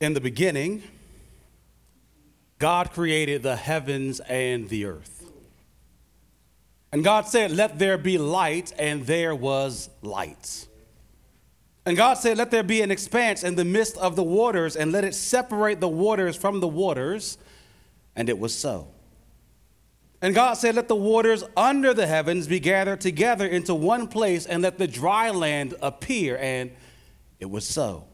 [0.00, 0.82] In the beginning,
[2.58, 5.30] God created the heavens and the earth.
[6.92, 10.66] And God said, Let there be light, and there was light.
[11.84, 14.90] And God said, Let there be an expanse in the midst of the waters, and
[14.90, 17.38] let it separate the waters from the waters.
[18.16, 18.88] And it was so.
[20.22, 24.46] And God said, Let the waters under the heavens be gathered together into one place,
[24.46, 26.38] and let the dry land appear.
[26.38, 26.72] And
[27.38, 28.06] it was so.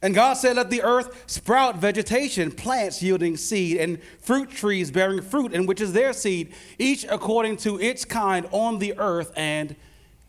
[0.00, 5.22] And God said, Let the earth sprout vegetation, plants yielding seed, and fruit trees bearing
[5.22, 9.32] fruit, in which is their seed, each according to its kind on the earth.
[9.36, 9.74] And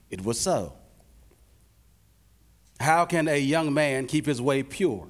[0.10, 0.74] it was so.
[2.80, 5.08] How can a young man keep his way pure?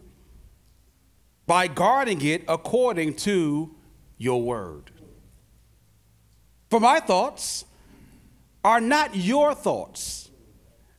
[1.45, 3.75] By guarding it according to
[4.17, 4.91] your word.
[6.69, 7.65] For my thoughts
[8.63, 10.29] are not your thoughts,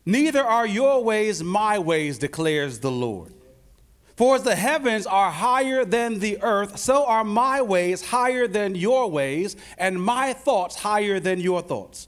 [0.06, 3.34] neither are your ways my ways, declares the Lord.
[4.20, 8.74] For as the heavens are higher than the earth, so are my ways higher than
[8.74, 12.07] your ways, and my thoughts higher than your thoughts.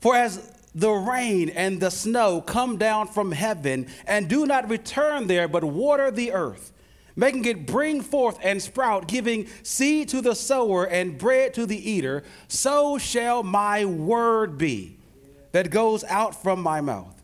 [0.00, 5.28] For as the rain and the snow come down from heaven and do not return
[5.28, 6.72] there, but water the earth,
[7.16, 11.90] making it bring forth and sprout, giving seed to the sower and bread to the
[11.90, 14.98] eater, so shall my word be
[15.52, 17.19] that goes out from my mouth.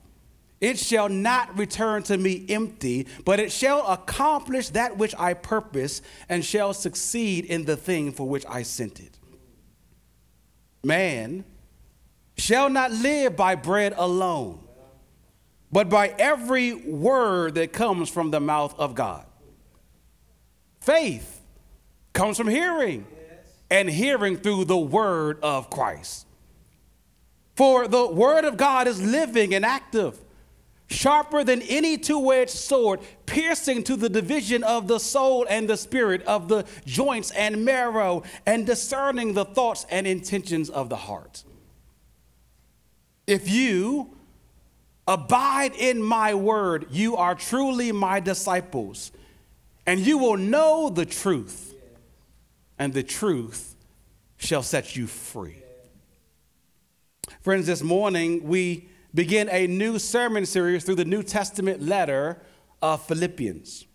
[0.60, 6.00] It shall not return to me empty, but it shall accomplish that which I purpose
[6.28, 9.18] and shall succeed in the thing for which I sent it.
[10.82, 11.44] Man
[12.38, 14.60] shall not live by bread alone,
[15.70, 19.26] but by every word that comes from the mouth of God.
[20.80, 21.42] Faith
[22.12, 23.06] comes from hearing,
[23.70, 26.26] and hearing through the word of Christ.
[27.56, 30.18] For the word of God is living and active
[30.88, 35.76] sharper than any two edged sword, piercing to the division of the soul and the
[35.76, 41.44] spirit, of the joints and marrow, and discerning the thoughts and intentions of the heart.
[43.26, 44.16] If you
[45.08, 49.12] abide in my word, you are truly my disciples,
[49.86, 51.74] and you will know the truth,
[52.78, 53.76] and the truth
[54.36, 55.62] shall set you free.
[57.40, 62.38] Friends, this morning we begin a new sermon series through the New Testament letter
[62.82, 63.86] of Philippians.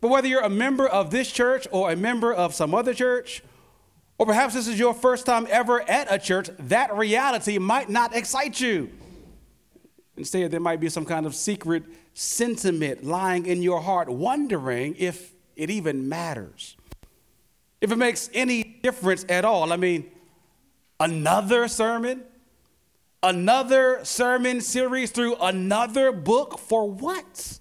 [0.00, 3.42] But whether you're a member of this church or a member of some other church,
[4.18, 8.14] or perhaps this is your first time ever at a church, that reality might not
[8.14, 8.90] excite you.
[10.16, 11.82] Instead, there might be some kind of secret
[12.14, 16.76] sentiment lying in your heart, wondering if it even matters,
[17.80, 19.72] if it makes any difference at all.
[19.72, 20.08] I mean,
[21.00, 22.22] another sermon?
[23.22, 27.58] Another sermon series through another book for what?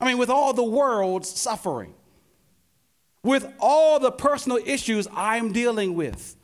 [0.00, 1.94] I mean, with all the world's suffering,
[3.22, 6.36] with all the personal issues I'm dealing with,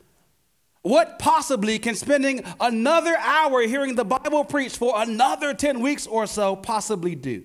[0.81, 6.25] what possibly can spending another hour hearing the Bible preached for another 10 weeks or
[6.25, 7.43] so possibly do?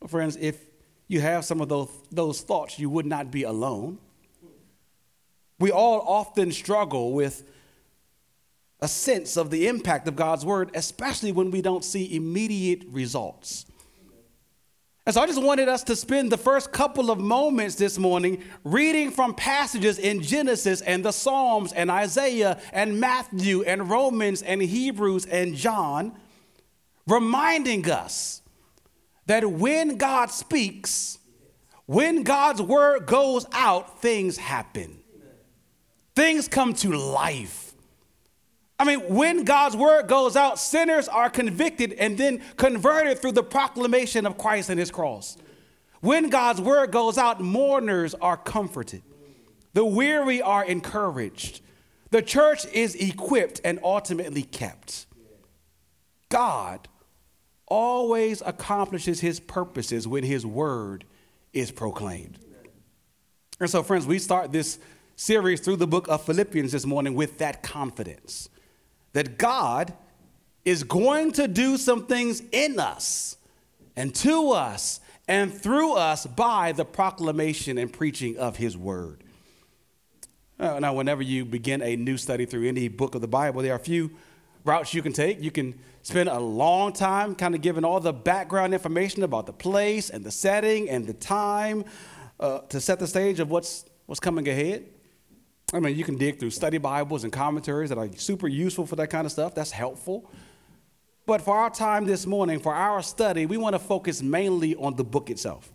[0.00, 0.58] Well, friends, if
[1.08, 3.98] you have some of those, those thoughts, you would not be alone.
[5.58, 7.44] We all often struggle with
[8.82, 13.66] a sense of the impact of God's word, especially when we don't see immediate results.
[15.06, 18.44] And so I just wanted us to spend the first couple of moments this morning
[18.64, 24.62] reading from passages in Genesis and the Psalms and Isaiah and Matthew and Romans and
[24.62, 26.12] Hebrews and John,
[27.06, 28.42] reminding us
[29.26, 31.18] that when God speaks,
[31.86, 35.00] when God's word goes out, things happen.
[36.14, 37.69] Things come to life.
[38.80, 43.42] I mean, when God's word goes out, sinners are convicted and then converted through the
[43.42, 45.36] proclamation of Christ and his cross.
[46.00, 49.02] When God's word goes out, mourners are comforted,
[49.74, 51.60] the weary are encouraged,
[52.08, 55.04] the church is equipped and ultimately kept.
[56.30, 56.88] God
[57.66, 61.04] always accomplishes his purposes when his word
[61.52, 62.38] is proclaimed.
[63.60, 64.78] And so, friends, we start this
[65.16, 68.48] series through the book of Philippians this morning with that confidence
[69.12, 69.92] that God
[70.64, 73.36] is going to do some things in us
[73.96, 79.22] and to us and through us by the proclamation and preaching of His Word.
[80.58, 83.72] Uh, now, whenever you begin a new study through any book of the Bible, there
[83.72, 84.10] are a few
[84.64, 85.42] routes you can take.
[85.42, 89.52] You can spend a long time kind of giving all the background information about the
[89.52, 91.84] place and the setting and the time
[92.38, 94.84] uh, to set the stage of what's, what's coming ahead.
[95.72, 98.96] I mean, you can dig through study Bibles and commentaries that are super useful for
[98.96, 99.54] that kind of stuff.
[99.54, 100.28] That's helpful.
[101.26, 104.96] But for our time this morning, for our study, we want to focus mainly on
[104.96, 105.70] the book itself.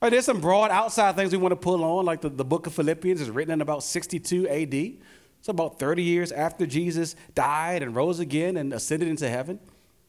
[0.00, 2.66] Right, there's some broad outside things we want to pull on, like the, the book
[2.66, 4.74] of Philippians is written in about 62 AD.
[4.74, 9.58] It's about 30 years after Jesus died and rose again and ascended into heaven.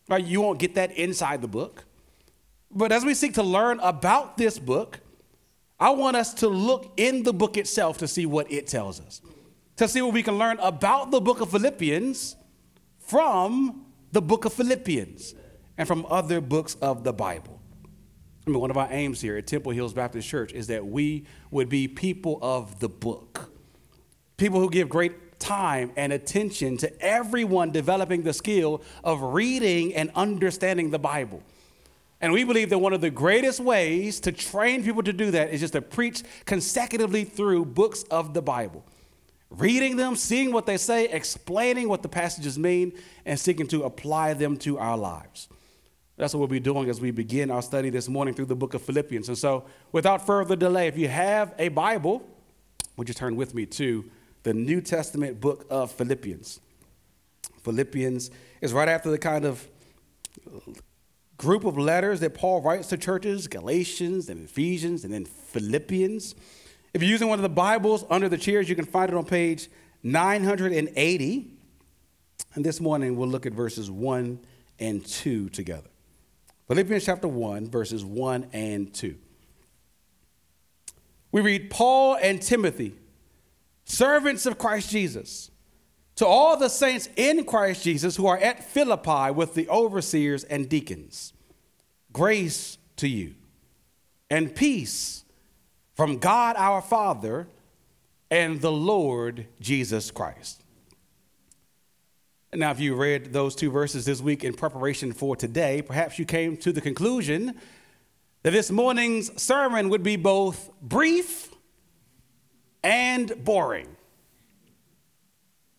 [0.07, 1.85] Right, you won't get that inside the book.
[2.69, 4.99] But as we seek to learn about this book,
[5.79, 9.21] I want us to look in the book itself to see what it tells us,
[9.75, 12.35] to see what we can learn about the book of Philippians
[12.99, 15.35] from the book of Philippians
[15.77, 17.61] and from other books of the Bible.
[18.45, 21.25] I mean, one of our aims here at Temple Hills Baptist Church is that we
[21.51, 23.51] would be people of the book,
[24.37, 30.09] people who give great time and attention to everyone developing the skill of reading and
[30.15, 31.43] understanding the Bible.
[32.19, 35.51] And we believe that one of the greatest ways to train people to do that
[35.51, 38.83] is just to preach consecutively through books of the Bible.
[39.49, 42.91] Reading them, seeing what they say, explaining what the passages mean,
[43.25, 45.47] and seeking to apply them to our lives.
[46.17, 48.73] That's what we'll be doing as we begin our study this morning through the book
[48.73, 49.29] of Philippians.
[49.29, 52.27] And so, without further delay, if you have a Bible,
[52.97, 54.09] would you turn with me to
[54.41, 56.59] the New Testament book of Philippians?
[57.61, 58.31] Philippians
[58.61, 59.67] is right after the kind of
[61.37, 66.35] group of letters that Paul writes to churches Galatians and Ephesians and then Philippians.
[66.93, 69.25] If you're using one of the Bibles under the chairs, you can find it on
[69.25, 69.69] page
[70.03, 71.51] 980.
[72.55, 74.39] And this morning we'll look at verses 1
[74.79, 75.89] and 2 together.
[76.67, 79.15] Philippians chapter 1, verses 1 and 2.
[81.31, 82.95] We read Paul and Timothy,
[83.85, 85.51] servants of Christ Jesus
[86.17, 90.67] to all the saints in Christ Jesus who are at Philippi with the overseers and
[90.67, 91.33] deacons,
[92.11, 93.35] grace to you
[94.29, 95.23] and peace
[95.95, 97.47] from God our Father
[98.29, 100.63] and the Lord Jesus Christ.
[102.53, 106.25] Now, if you read those two verses this week in preparation for today, perhaps you
[106.25, 107.55] came to the conclusion
[108.41, 111.53] that this morning's sermon would be both brief
[112.83, 113.96] and boring.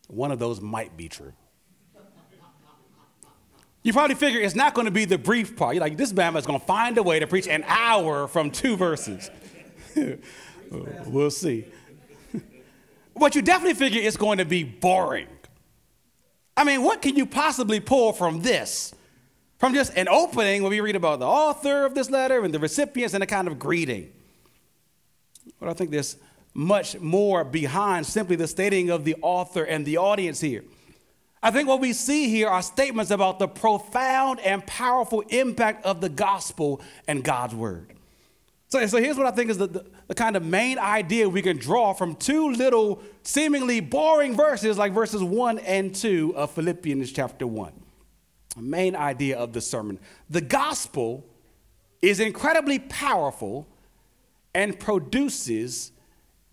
[0.09, 1.33] One of those might be true.
[3.83, 5.75] You probably figure it's not going to be the brief part.
[5.75, 8.51] You're like, this Bama is going to find a way to preach an hour from
[8.51, 9.31] two verses.
[11.07, 11.65] we'll see.
[13.17, 15.29] but you definitely figure it's going to be boring.
[16.57, 18.95] I mean, what can you possibly pull from this?
[19.59, 22.59] From just an opening where we read about the author of this letter and the
[22.59, 24.13] recipients and a kind of greeting.
[25.61, 26.17] But I think there's
[26.55, 30.65] much more behind simply the stating of the author and the audience here.
[31.43, 36.01] I think what we see here are statements about the profound and powerful impact of
[36.01, 37.93] the gospel and God's word.
[38.71, 41.41] So, so here's what I think is the, the, the, kind of main idea we
[41.41, 47.11] can draw from two little seemingly boring verses like verses 1 and 2 of Philippians
[47.13, 47.73] chapter 1.
[48.57, 49.99] The main idea of the sermon.
[50.29, 51.25] The gospel
[52.03, 53.67] is incredibly powerful
[54.55, 55.93] and produces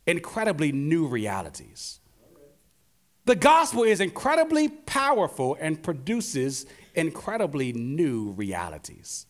[0.08, 2.00] incredibly new realities.
[3.26, 9.26] The gospel is incredibly powerful and produces incredibly new realities.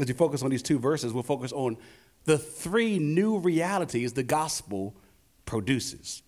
[0.00, 1.76] As you focus on these two verses, we'll focus on
[2.24, 4.94] the three new realities the gospel
[5.44, 6.22] produces.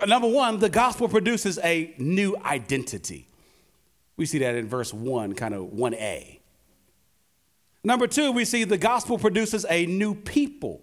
[0.00, 3.28] Uh, number one, the gospel produces a new identity.
[4.16, 6.40] We see that in verse 1, kind of 1a.
[7.84, 10.82] Number two, we see the gospel produces a new people.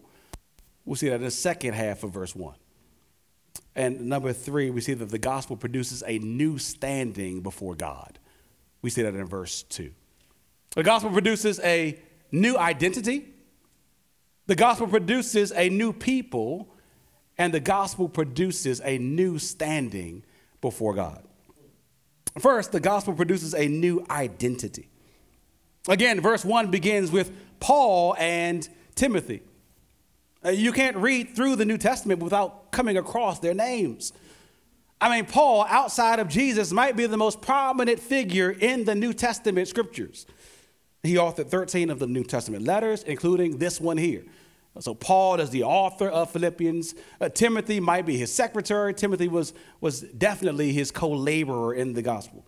[0.86, 2.56] We'll see that in the second half of verse 1.
[3.76, 8.20] And number three, we see that the gospel produces a new standing before God.
[8.82, 9.92] We see that in verse 2.
[10.76, 12.00] The gospel produces a
[12.32, 13.28] new identity,
[14.48, 16.74] the gospel produces a new people,
[17.38, 20.24] and the gospel produces a new standing
[20.62, 21.24] before God.
[22.40, 24.90] First, the gospel produces a new identity.
[25.88, 29.42] Again, verse 1 begins with Paul and Timothy.
[30.46, 34.14] Uh, you can't read through the New Testament without coming across their names.
[35.00, 39.14] I mean, Paul, outside of Jesus, might be the most prominent figure in the New
[39.14, 40.26] Testament scriptures.
[41.04, 44.24] He authored 13 of the New Testament letters, including this one here.
[44.80, 46.96] So Paul is the author of Philippians.
[47.22, 48.94] Uh, Timothy might be his secretary.
[48.94, 52.46] Timothy was, was definitely his co-laborer in the gospel.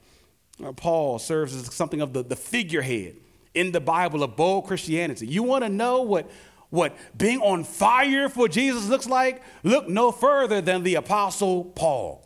[0.63, 3.17] Uh, Paul serves as something of the, the figurehead
[3.53, 5.27] in the Bible of bold Christianity.
[5.27, 6.29] You want to know what
[6.69, 12.21] what being on fire for Jesus looks like, look no further than the Apostle Paul.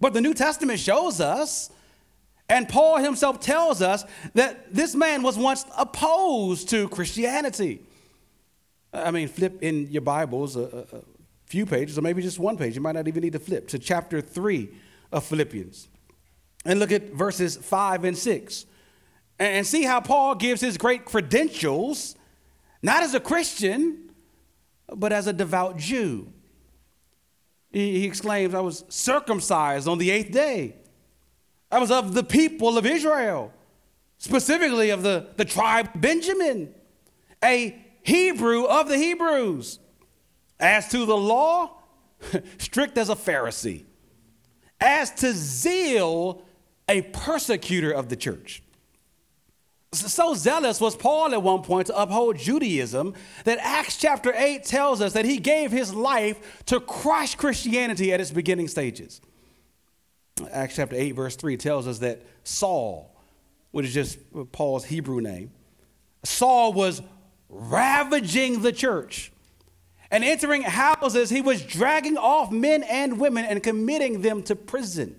[0.00, 1.70] But the New Testament shows us,
[2.48, 4.04] and Paul himself tells us,
[4.34, 7.80] that this man was once opposed to Christianity.
[8.92, 11.00] I mean, flip in your Bibles a, a
[11.46, 12.74] few pages, or maybe just one page.
[12.74, 14.68] You might not even need to flip to chapter 3
[15.12, 15.88] of Philippians.
[16.64, 18.66] and look at verses 5 and 6
[19.38, 22.16] and see how Paul gives his great credentials,
[22.84, 24.10] not as a Christian,
[24.94, 26.30] but as a devout Jew.
[27.70, 30.76] He, exclaims, I was circumcised on the eighth day.
[31.70, 33.54] I was of the people of Israel,
[34.18, 36.74] specifically of the, the tribe Benjamin,
[37.42, 39.78] a Hebrew of the Hebrews.
[40.60, 41.78] As to the law,
[42.58, 43.84] strict as a Pharisee.
[44.78, 46.44] As to zeal,
[46.86, 48.62] a persecutor of the church.
[49.94, 55.00] So zealous was Paul at one point to uphold Judaism that Acts chapter 8 tells
[55.00, 59.20] us that he gave his life to crush Christianity at its beginning stages.
[60.50, 63.14] Acts chapter 8, verse 3 tells us that Saul,
[63.70, 64.18] which is just
[64.52, 65.52] Paul's Hebrew name,
[66.24, 67.02] Saul was
[67.48, 69.30] ravaging the church.
[70.10, 75.16] And entering houses, he was dragging off men and women and committing them to prison.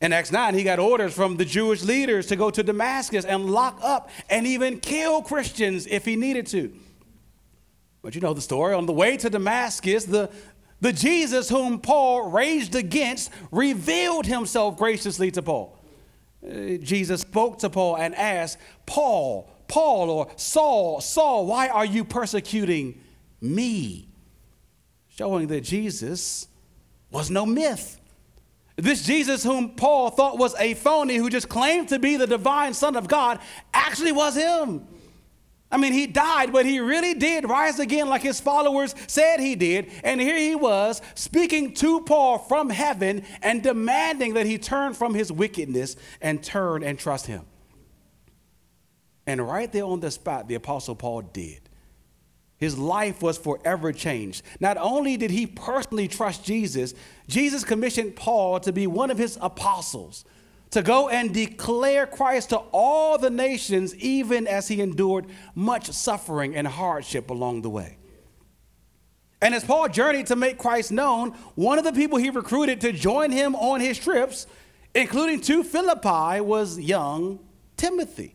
[0.00, 3.50] In Acts 9, he got orders from the Jewish leaders to go to Damascus and
[3.50, 6.72] lock up and even kill Christians if he needed to.
[8.02, 8.72] But you know the story.
[8.72, 10.30] On the way to Damascus, the,
[10.80, 15.76] the Jesus whom Paul raged against revealed himself graciously to Paul.
[16.42, 22.04] Uh, Jesus spoke to Paul and asked, Paul, Paul, or Saul, Saul, why are you
[22.06, 22.98] persecuting
[23.42, 24.08] me?
[25.08, 26.48] Showing that Jesus
[27.10, 27.99] was no myth.
[28.82, 32.74] This Jesus, whom Paul thought was a phony, who just claimed to be the divine
[32.74, 33.38] Son of God,
[33.74, 34.86] actually was him.
[35.72, 39.54] I mean, he died, but he really did rise again like his followers said he
[39.54, 39.90] did.
[40.02, 45.14] And here he was speaking to Paul from heaven and demanding that he turn from
[45.14, 47.44] his wickedness and turn and trust him.
[49.26, 51.59] And right there on the spot, the Apostle Paul did.
[52.60, 54.42] His life was forever changed.
[54.60, 56.92] Not only did he personally trust Jesus,
[57.26, 60.26] Jesus commissioned Paul to be one of his apostles,
[60.70, 66.54] to go and declare Christ to all the nations, even as he endured much suffering
[66.54, 67.96] and hardship along the way.
[69.40, 72.92] And as Paul journeyed to make Christ known, one of the people he recruited to
[72.92, 74.46] join him on his trips,
[74.94, 77.38] including to Philippi, was young
[77.78, 78.34] Timothy.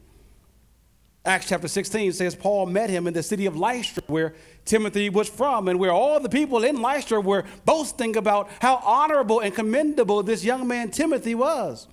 [1.25, 5.27] Acts chapter 16 says Paul met him in the city of Lystra, where Timothy was
[5.27, 10.21] from, and where all the people in Lystra were boasting about how honorable and commendable
[10.21, 11.87] this young man Timothy was.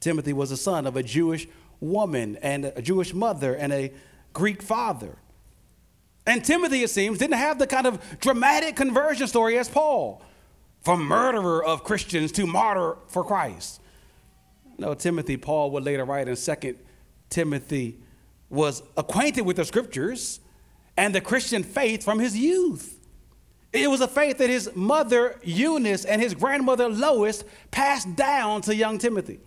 [0.00, 1.46] Timothy was the son of a Jewish
[1.80, 3.92] woman and a Jewish mother and a
[4.32, 5.18] Greek father.
[6.26, 10.22] And Timothy, it seems, didn't have the kind of dramatic conversion story as Paul,
[10.80, 13.82] from murderer of Christians to martyr for Christ.
[14.78, 16.76] No, Timothy, Paul would later write in 2
[17.28, 17.98] Timothy
[18.54, 20.40] was acquainted with the scriptures
[20.96, 22.98] and the Christian faith from his youth.
[23.72, 27.42] It was a faith that his mother Eunice and his grandmother Lois
[27.72, 29.40] passed down to young Timothy.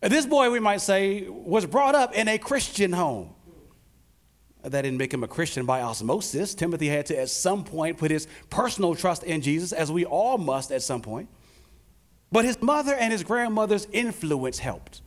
[0.00, 3.34] This boy, we might say, was brought up in a Christian home.
[4.62, 6.54] That didn't make him a Christian by osmosis.
[6.54, 10.38] Timothy had to, at some point, put his personal trust in Jesus, as we all
[10.38, 11.28] must at some point.
[12.32, 15.02] But his mother and his grandmother's influence helped.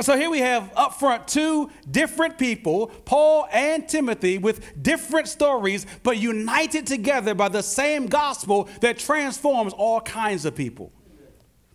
[0.00, 5.86] So here we have up front two different people, Paul and Timothy, with different stories,
[6.02, 10.92] but united together by the same gospel that transforms all kinds of people.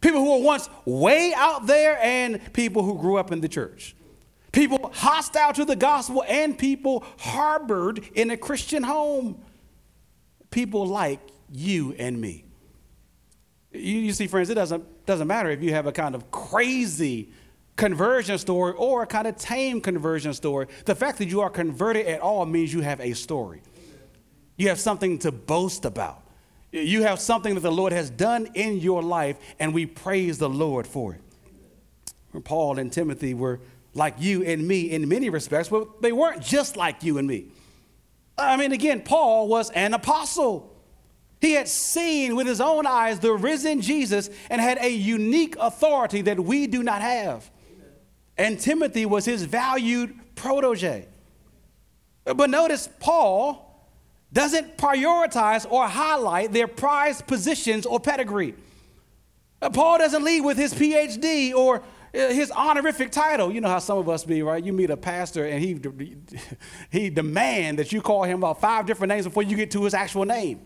[0.02, 3.96] People who were once way out there and people who grew up in the church.
[4.52, 9.44] People hostile to the gospel and people harbored in a Christian home.
[10.50, 11.20] People like
[11.52, 12.46] you and me.
[13.72, 17.30] You, you see, friends, it doesn't, doesn't matter if you have a kind of crazy
[17.78, 20.68] conversion story or a kind of tame conversion story.
[20.86, 23.62] The fact that you are converted at all means you have a story.
[24.58, 26.24] You have something to boast about.
[26.72, 30.50] You have something that the Lord has done in your life, and we praise the
[30.50, 31.22] Lord for it.
[32.44, 33.62] Paul and Timothy were
[33.94, 37.48] like you and me in many respects, but they weren't just like you and me.
[38.38, 40.76] I mean, again, Paul was an apostle.
[41.42, 46.22] He had seen with his own eyes the risen Jesus and had a unique authority
[46.24, 47.50] that we do not have
[48.38, 51.08] and Timothy was his valued protege.
[52.24, 53.64] But notice Paul
[54.34, 58.54] doesn't prioritize or highlight their prized positions or pedigree.
[59.62, 61.82] Uh, Paul doesn't lead with his PhD or uh,
[62.30, 63.52] his honorific title.
[63.52, 64.64] You know how some of us be, right?
[64.64, 65.80] You meet a pastor and he,
[66.92, 69.94] he demand that you call him about five different names before you get to his
[69.94, 70.60] actual name.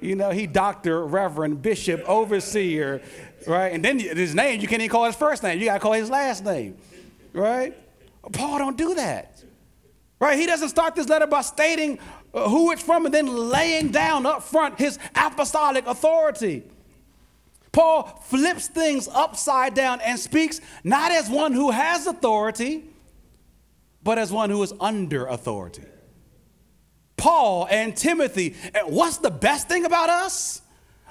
[0.00, 3.02] You know, he doctor, reverend, bishop, overseer,
[3.46, 3.72] right?
[3.72, 5.58] And then his name, you can't even call his first name.
[5.58, 6.76] You got to call his last name,
[7.32, 7.76] right?
[8.32, 9.42] Paul don't do that,
[10.20, 10.38] right?
[10.38, 11.98] He doesn't start this letter by stating
[12.32, 16.62] uh, who it's from and then laying down up front his apostolic authority.
[17.72, 22.84] Paul flips things upside down and speaks not as one who has authority,
[24.02, 25.84] but as one who is under authority.
[27.18, 28.54] Paul and Timothy,
[28.86, 30.62] what's the best thing about us?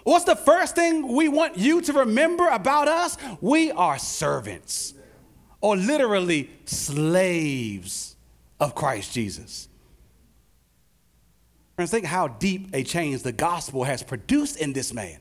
[0.04, 3.18] What's the first thing we want you to remember about us?
[3.42, 4.94] We are servants,
[5.60, 8.16] or literally slaves
[8.60, 9.68] of Christ Jesus.
[11.76, 15.20] Friends, think how deep a change the gospel has produced in this man.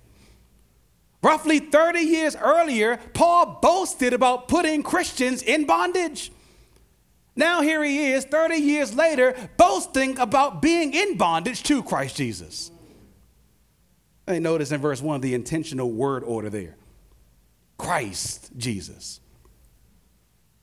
[1.23, 6.31] Roughly 30 years earlier, Paul boasted about putting Christians in bondage.
[7.37, 12.71] Now, here he is, 30 years later, boasting about being in bondage to Christ Jesus.
[14.27, 16.77] I notice in verse 1 the intentional word order there
[17.79, 19.21] Christ Jesus.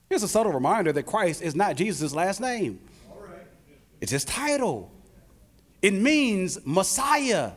[0.10, 2.80] Here's a subtle reminder that Christ is not Jesus' last name,
[4.01, 4.92] it's his title.
[5.82, 7.51] It means Messiah,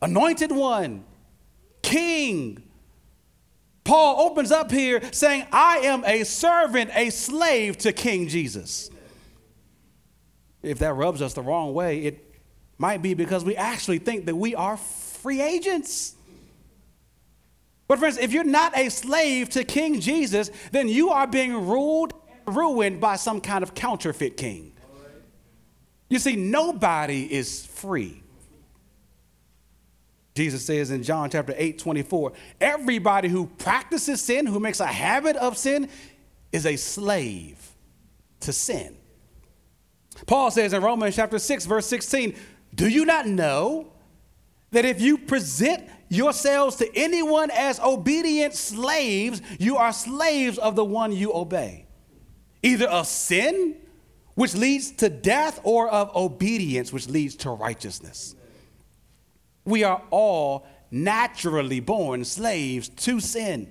[0.00, 1.04] anointed one,
[1.82, 2.62] king.
[3.86, 8.90] Paul opens up here saying, I am a servant, a slave to King Jesus.
[10.60, 12.34] If that rubs us the wrong way, it
[12.78, 16.16] might be because we actually think that we are free agents.
[17.86, 22.12] But, friends, if you're not a slave to King Jesus, then you are being ruled
[22.44, 24.72] and ruined by some kind of counterfeit king.
[26.08, 28.22] You see, nobody is free.
[30.36, 35.34] Jesus says in John chapter 8, 24, everybody who practices sin, who makes a habit
[35.36, 35.88] of sin,
[36.52, 37.58] is a slave
[38.40, 38.96] to sin.
[40.26, 42.36] Paul says in Romans chapter 6, verse 16,
[42.74, 43.92] Do you not know
[44.72, 50.84] that if you present yourselves to anyone as obedient slaves, you are slaves of the
[50.84, 51.86] one you obey,
[52.62, 53.76] either of sin
[54.34, 58.36] which leads to death, or of obedience, which leads to righteousness.
[59.66, 63.70] We are all naturally born slaves to sin,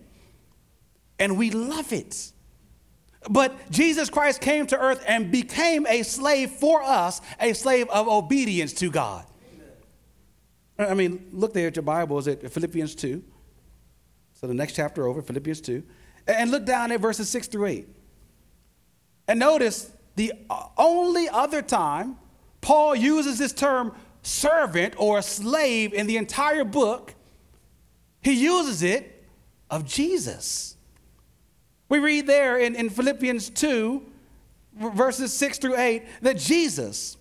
[1.17, 2.31] and we love it.
[3.29, 8.07] But Jesus Christ came to earth and became a slave for us, a slave of
[8.07, 9.25] obedience to God.
[10.77, 13.23] I mean, look there at your Bibles at Philippians 2.
[14.33, 15.81] So the next chapter over, Philippians 2.
[16.27, 17.87] And look down at verses 6 through 8.
[19.27, 20.33] And notice the
[20.77, 22.17] only other time
[22.61, 27.15] Paul uses this term servant or a slave in the entire book,
[28.21, 29.23] he uses it
[29.69, 30.77] of Jesus.
[31.89, 34.03] We read there in, in Philippians 2,
[34.93, 37.17] verses 6 through 8, that Jesus,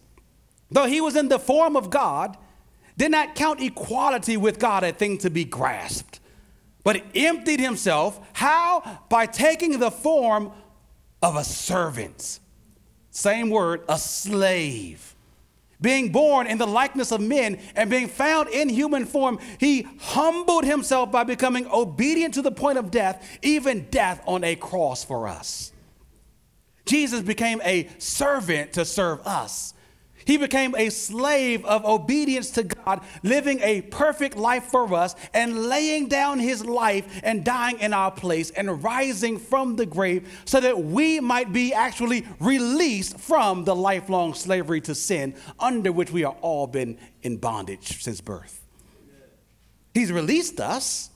[0.71, 2.37] though he was in the form of God,
[2.97, 6.21] did not count equality with God a thing to be grasped,
[6.85, 8.21] but emptied himself.
[8.33, 9.01] How?
[9.09, 10.53] By taking the form
[11.23, 12.41] of a servant
[13.15, 15.14] same word, a slave.
[15.85, 20.65] Being born in the likeness of men and being found in human form, he humbled
[20.65, 25.29] himself by becoming obedient to the point of death, even death on a cross for
[25.29, 25.73] us.
[26.87, 29.74] Jesus became a servant to serve us.
[30.27, 35.67] He became a slave of obedience to God, living a perfect life for us and
[35.67, 40.61] laying down his life and dying in our place and rising from the grave so
[40.61, 46.25] that we might be actually released from the lifelong slavery to sin under which we
[46.25, 48.63] are all been in bondage since birth.
[49.93, 51.11] He's released us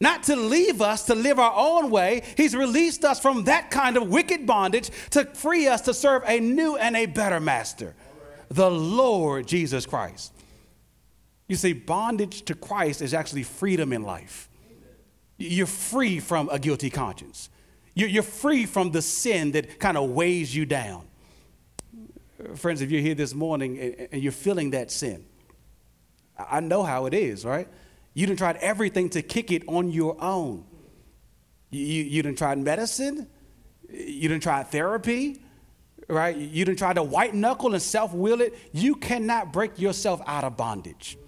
[0.00, 2.22] not to leave us to live our own way.
[2.36, 6.40] He's released us from that kind of wicked bondage to free us to serve a
[6.40, 7.94] new and a better master,
[8.48, 10.32] the Lord Jesus Christ.
[11.48, 14.48] You see, bondage to Christ is actually freedom in life.
[15.36, 17.50] You're free from a guilty conscience.
[17.94, 21.06] You're free from the sin that kind of weighs you down.
[22.56, 23.78] Friends, if you're here this morning
[24.10, 25.24] and you're feeling that sin,
[26.36, 27.68] I know how it is, right?
[28.14, 30.64] You done tried everything to kick it on your own.
[31.70, 33.28] You, you, you done tried medicine.
[33.90, 35.42] You done tried therapy,
[36.08, 36.36] right?
[36.36, 38.54] You done tried to white knuckle and self will it.
[38.72, 41.18] You cannot break yourself out of bondage.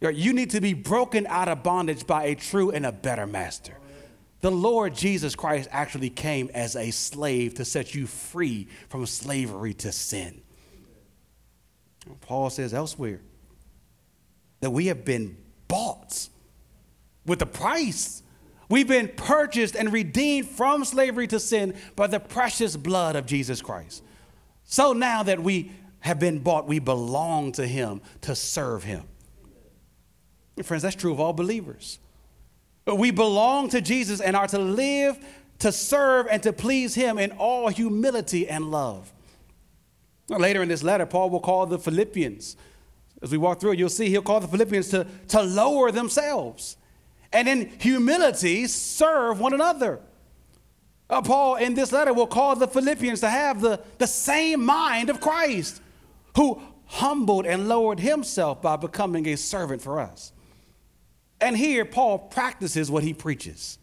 [0.00, 3.78] You need to be broken out of bondage by a true and a better master.
[4.40, 9.74] The Lord Jesus Christ actually came as a slave to set you free from slavery
[9.74, 10.42] to sin.
[12.22, 13.20] Paul says elsewhere
[14.58, 15.36] that we have been
[15.72, 16.28] bought
[17.24, 18.22] with a price.
[18.68, 23.62] We've been purchased and redeemed from slavery to sin by the precious blood of Jesus
[23.62, 24.02] Christ.
[24.64, 29.04] So now that we have been bought, we belong to Him to serve Him.
[30.62, 31.98] friends, that's true of all believers.
[32.86, 35.18] We belong to Jesus and are to live,
[35.60, 39.10] to serve, and to please Him in all humility and love.
[40.28, 42.58] Later in this letter, Paul will call the Philippians
[43.22, 46.76] as we walk through it, you'll see he'll call the Philippians to, to lower themselves.
[47.32, 50.00] and in humility serve one another.
[51.08, 55.10] Uh, Paul in this letter will call the Philippians to have the, the same mind
[55.10, 55.80] of Christ,
[56.36, 60.32] who humbled and lowered himself by becoming a servant for us.
[61.40, 63.78] And here, Paul practices what he preaches.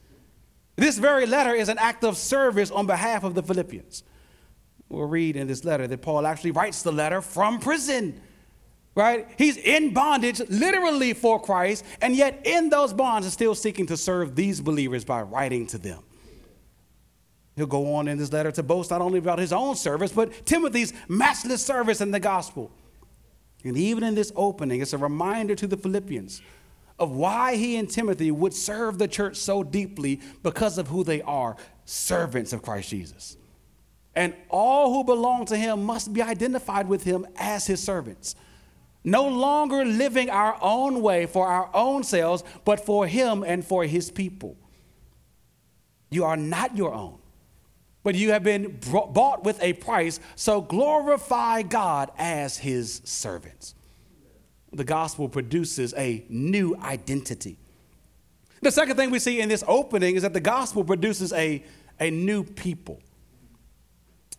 [0.75, 4.04] This very letter is an act of service on behalf of the Philippians.
[4.88, 8.21] We'll read in this letter that Paul actually writes the letter from prison,
[8.99, 9.27] right?
[9.38, 13.97] He's in bondage literally for Christ, and yet in those bonds is still seeking to
[13.97, 16.03] serve these believers by writing to them.
[17.55, 20.45] He'll go on in this letter to boast not only about his own service, but
[20.45, 22.71] Timothy's matchless service in the gospel.
[23.63, 26.41] And even in this opening, it's a reminder to the Philippians
[26.97, 31.21] of why he and Timothy would serve the church so deeply because of who they
[31.21, 33.38] are servants of Christ Jesus.
[34.15, 38.35] And all who belong to him must be identified with him as his servants.
[39.03, 43.85] No longer living our own way for our own selves, but for him and for
[43.85, 44.57] his people.
[46.09, 47.19] You are not your own
[48.03, 48.79] but you have been
[49.13, 53.75] bought with a price, so glorify God as his servants.
[54.71, 57.57] The gospel produces a new identity.
[58.62, 61.63] The second thing we see in this opening is that the gospel produces a,
[61.99, 63.01] a new people.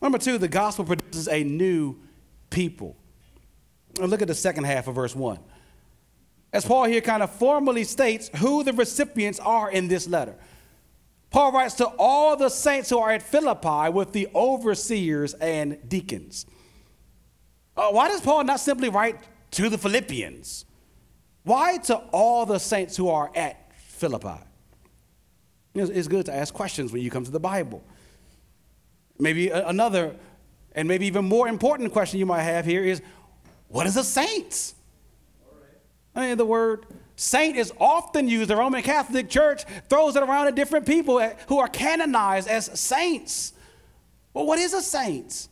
[0.00, 1.96] Number two, the gospel produces a new
[2.48, 2.96] people.
[4.08, 5.38] Look at the second half of verse one.
[6.52, 10.34] As Paul here kind of formally states who the recipients are in this letter.
[11.30, 16.44] Paul writes to all the saints who are at Philippi with the overseers and deacons.
[17.76, 19.16] Uh, why does Paul not simply write
[19.52, 20.64] to the Philippians?
[21.44, 24.42] Why to all the saints who are at Philippi?
[25.74, 27.84] It's good to ask questions when you come to the Bible.
[29.20, 30.16] Maybe another,
[30.72, 33.00] and maybe even more important question you might have here is
[33.70, 34.74] what is a saint?
[36.14, 36.86] I mean, the word
[37.20, 38.48] Saint is often used.
[38.48, 43.52] The Roman Catholic Church throws it around at different people who are canonized as saints.
[44.32, 45.48] Well, what is a saint?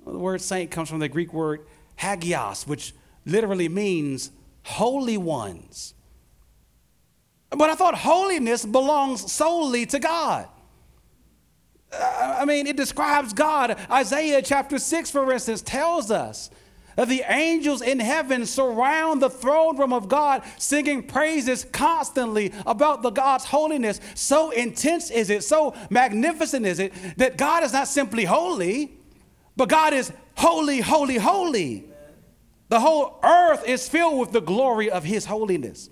[0.00, 1.64] Well, the word saint comes from the Greek word
[1.96, 2.94] hagios, which
[3.24, 4.32] literally means
[4.64, 5.94] holy ones.
[7.48, 10.46] But I thought holiness belongs solely to God.
[11.90, 13.78] Uh, I mean, it describes God.
[13.90, 16.50] Isaiah chapter 6, for instance, tells us
[17.08, 23.10] the angels in heaven surround the throne room of God, singing praises constantly about the
[23.10, 24.00] God's holiness.
[24.14, 28.92] So intense is it, so magnificent is it, that God is not simply holy,
[29.56, 31.84] but God is holy, holy, holy.
[32.68, 35.90] The whole earth is filled with the glory of his holiness.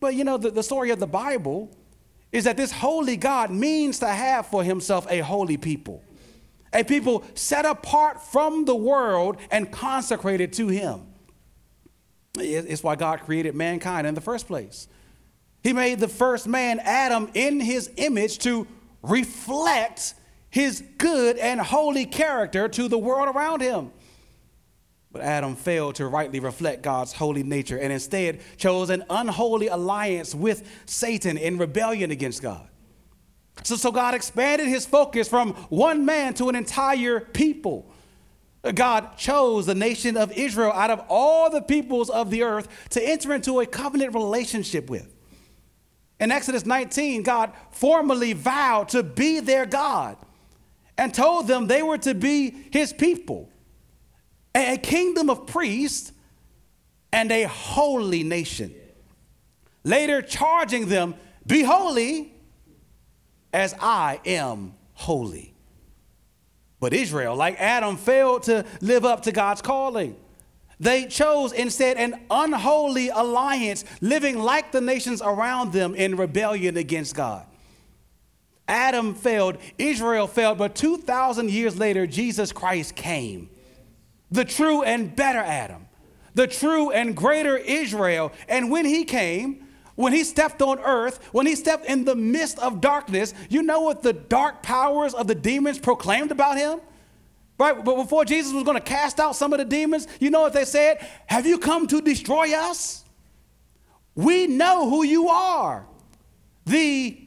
[0.00, 1.70] But you know, the, the story of the Bible
[2.32, 6.02] is that this holy God means to have for himself a holy people
[6.72, 11.02] a people set apart from the world and consecrated to Him.
[12.38, 14.88] It's why God created mankind in the first place.
[15.62, 18.66] He made the first man, Adam, in His image to
[19.02, 20.14] reflect
[20.48, 23.90] His good and holy character to the world around him.
[25.12, 30.34] But Adam failed to rightly reflect God's holy nature and instead chose an unholy alliance
[30.34, 32.69] with Satan in rebellion against God.
[33.62, 37.90] So, so God expanded his focus from one man to an entire people.
[38.74, 43.02] God chose the nation of Israel out of all the peoples of the earth to
[43.02, 45.14] enter into a covenant relationship with.
[46.18, 50.18] In Exodus 19, God formally vowed to be their God
[50.98, 53.48] and told them they were to be his people,
[54.54, 56.12] a kingdom of priests
[57.10, 58.74] and a holy nation.
[59.82, 61.14] Later, charging them,
[61.46, 62.34] Be holy
[63.52, 65.54] as I am holy.
[66.78, 70.16] But Israel, like Adam, failed to live up to God's calling.
[70.78, 77.14] They chose instead an unholy alliance, living like the nations around them in rebellion against
[77.14, 77.44] God.
[78.66, 83.50] Adam failed, Israel failed, but 2,000 years later, Jesus Christ came.
[84.30, 85.86] The true and better Adam,
[86.34, 88.32] the true and greater Israel.
[88.48, 92.58] And when he came, when he stepped on earth, when he stepped in the midst
[92.58, 96.80] of darkness, you know what the dark powers of the demons proclaimed about him?
[97.58, 97.84] Right?
[97.84, 100.54] But before Jesus was going to cast out some of the demons, you know what
[100.54, 101.06] they said?
[101.26, 103.04] Have you come to destroy us?
[104.14, 105.86] We know who you are,
[106.64, 107.18] the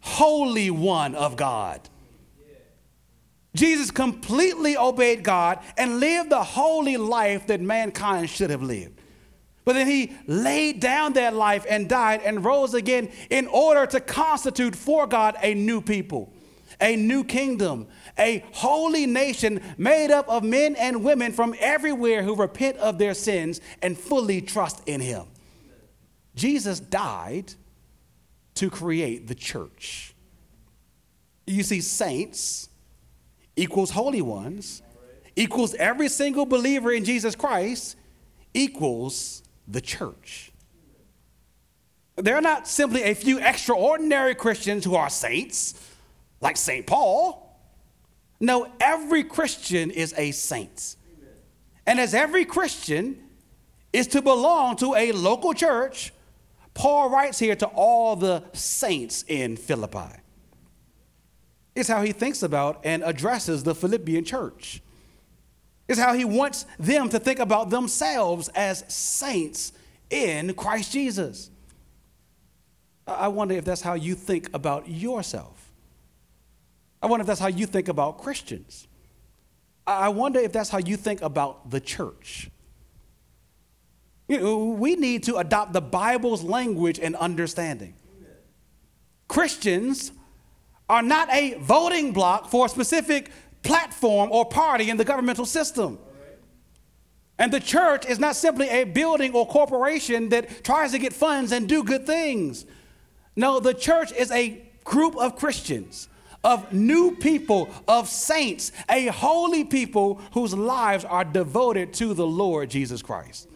[0.00, 1.80] Holy One of God.
[3.54, 8.99] Jesus completely obeyed God and lived the holy life that mankind should have lived.
[9.64, 14.00] But then he laid down that life and died and rose again in order to
[14.00, 16.32] constitute for God a new people,
[16.80, 17.86] a new kingdom,
[18.18, 23.14] a holy nation made up of men and women from everywhere who repent of their
[23.14, 25.26] sins and fully trust in him.
[26.34, 27.52] Jesus died
[28.54, 30.14] to create the church.
[31.46, 32.68] You see, saints
[33.56, 34.82] equals holy ones
[35.36, 37.96] equals every single believer in Jesus Christ
[38.54, 39.42] equals
[39.72, 40.52] the church.
[42.16, 45.74] They're not simply a few extraordinary Christians who are saints,
[46.40, 46.86] like St.
[46.86, 47.58] Paul.
[48.40, 50.96] No, every Christian is a saint.
[51.86, 53.22] And as every Christian
[53.92, 56.12] is to belong to a local church,
[56.74, 60.20] Paul writes here to all the saints in Philippi.
[61.74, 64.82] It's how he thinks about and addresses the Philippian church.
[65.90, 69.72] It's how he wants them to think about themselves as saints
[70.08, 71.50] in Christ Jesus.
[73.08, 75.72] I wonder if that's how you think about yourself.
[77.02, 78.86] I wonder if that's how you think about Christians.
[79.84, 82.52] I wonder if that's how you think about the church.
[84.28, 87.94] You know, we need to adopt the Bible's language and understanding.
[89.26, 90.12] Christians
[90.88, 95.98] are not a voting block for a specific platform or party in the governmental system.
[97.38, 101.52] And the church is not simply a building or corporation that tries to get funds
[101.52, 102.66] and do good things.
[103.34, 106.08] No, the church is a group of Christians,
[106.44, 112.68] of new people, of saints, a holy people whose lives are devoted to the Lord
[112.68, 113.48] Jesus Christ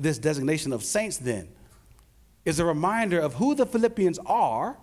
[0.00, 1.48] this designation of saints then
[2.44, 4.76] is a reminder of who the Philippians are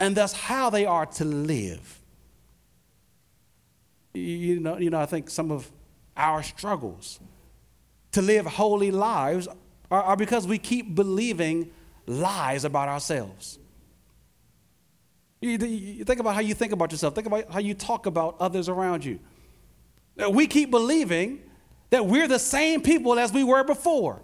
[0.00, 2.00] and thus how they are to live.
[4.14, 5.70] You know, you know, I think some of
[6.16, 7.20] our struggles
[8.12, 9.48] to live holy lives
[9.90, 11.70] are, are because we keep believing
[12.06, 13.58] lies about ourselves.
[15.40, 18.36] You, you, think about how you think about yourself, think about how you talk about
[18.40, 19.20] others around you.
[20.30, 21.42] We keep believing
[21.90, 24.20] that we're the same people as we were before.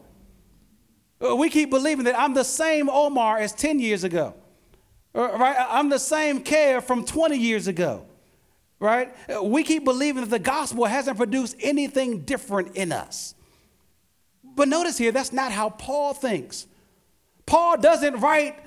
[1.24, 4.34] Uh, we keep believing that I'm the same Omar as 10 years ago.
[5.14, 5.56] Uh, right?
[5.70, 8.04] I'm the same care from 20 years ago.
[8.80, 9.14] Right?
[9.42, 13.34] We keep believing that the gospel hasn't produced anything different in us.
[14.42, 16.66] But notice here, that's not how Paul thinks.
[17.46, 18.58] Paul doesn't write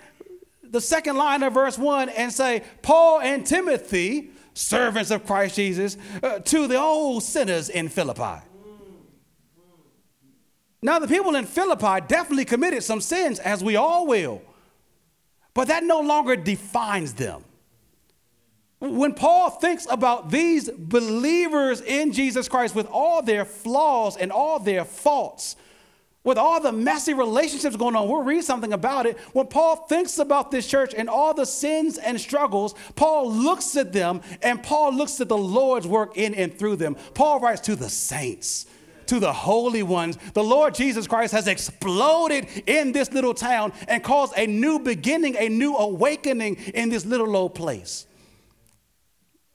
[0.63, 5.97] the second line of verse 1 and say, Paul and Timothy, servants of Christ Jesus,
[6.21, 8.43] uh, to the old sinners in Philippi.
[10.81, 14.41] Now, the people in Philippi definitely committed some sins, as we all will,
[15.53, 17.43] but that no longer defines them.
[18.79, 24.59] When Paul thinks about these believers in Jesus Christ with all their flaws and all
[24.59, 25.55] their faults,
[26.23, 29.17] with all the messy relationships going on, we'll read something about it.
[29.31, 33.93] When Paul thinks about this church and all the sins and struggles, Paul looks at
[33.93, 36.97] them and Paul looks at the Lord's work in and through them.
[37.13, 38.67] Paul writes to the saints
[39.07, 40.17] to the holy ones.
[40.33, 45.37] The Lord Jesus Christ has exploded in this little town and caused a new beginning,
[45.37, 48.05] a new awakening in this little old place.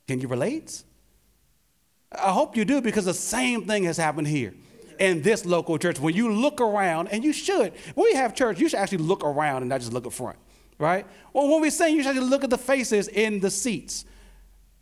[0.07, 0.83] Can you relate?
[2.11, 4.53] I hope you do because the same thing has happened here
[4.99, 5.99] in this local church.
[5.99, 9.23] When you look around, and you should, when we have church, you should actually look
[9.23, 10.37] around and not just look up front,
[10.77, 11.05] right?
[11.31, 14.05] Well, when we sing, you should look at the faces in the seats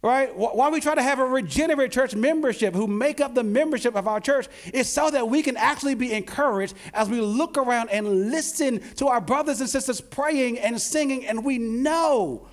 [0.03, 0.35] right?
[0.35, 4.07] Why we try to have a regenerate church membership who make up the membership of
[4.07, 8.31] our church is so that we can actually be encouraged as we look around and
[8.31, 12.47] listen to our brothers and sisters praying and singing, and we know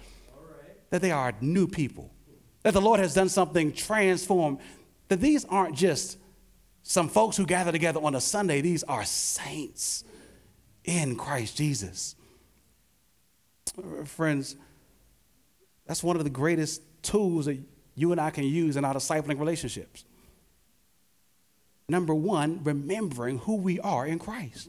[0.90, 2.10] that they are new people,
[2.68, 4.58] that the Lord has done something transformed,
[5.08, 6.18] that these aren't just
[6.82, 10.04] some folks who gather together on a Sunday, these are saints
[10.84, 12.14] in Christ Jesus.
[14.04, 14.54] Friends,
[15.86, 17.58] that's one of the greatest tools that
[17.94, 20.04] you and I can use in our discipling relationships.
[21.88, 24.68] Number one, remembering who we are in Christ.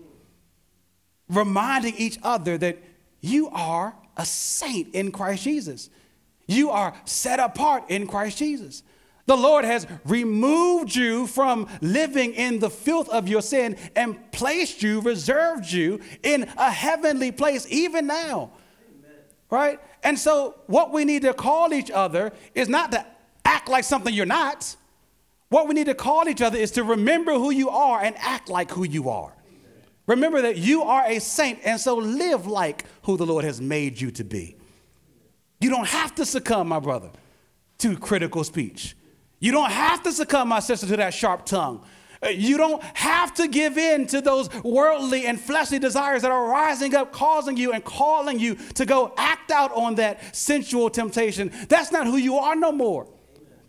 [1.27, 2.77] Reminding each other that
[3.19, 5.89] you are a saint in Christ Jesus.
[6.49, 8.81] You are set apart in Christ Jesus.
[9.27, 14.81] The Lord has removed you from living in the filth of your sin and placed
[14.81, 18.49] you, reserved you in a heavenly place, even now.
[18.89, 19.17] Amen.
[19.51, 19.79] Right?
[20.01, 23.05] And so, what we need to call each other is not to
[23.45, 24.75] act like something you're not.
[25.49, 28.49] What we need to call each other is to remember who you are and act
[28.49, 29.33] like who you are.
[30.07, 34.01] Remember that you are a saint, and so live like who the Lord has made
[34.01, 34.55] you to be.
[35.59, 37.09] You don't have to succumb, my brother,
[37.79, 38.95] to critical speech.
[39.39, 41.83] You don't have to succumb, my sister, to that sharp tongue.
[42.21, 46.49] Uh, you don't have to give in to those worldly and fleshly desires that are
[46.49, 51.51] rising up, causing you and calling you to go act out on that sensual temptation.
[51.69, 53.07] That's not who you are no more.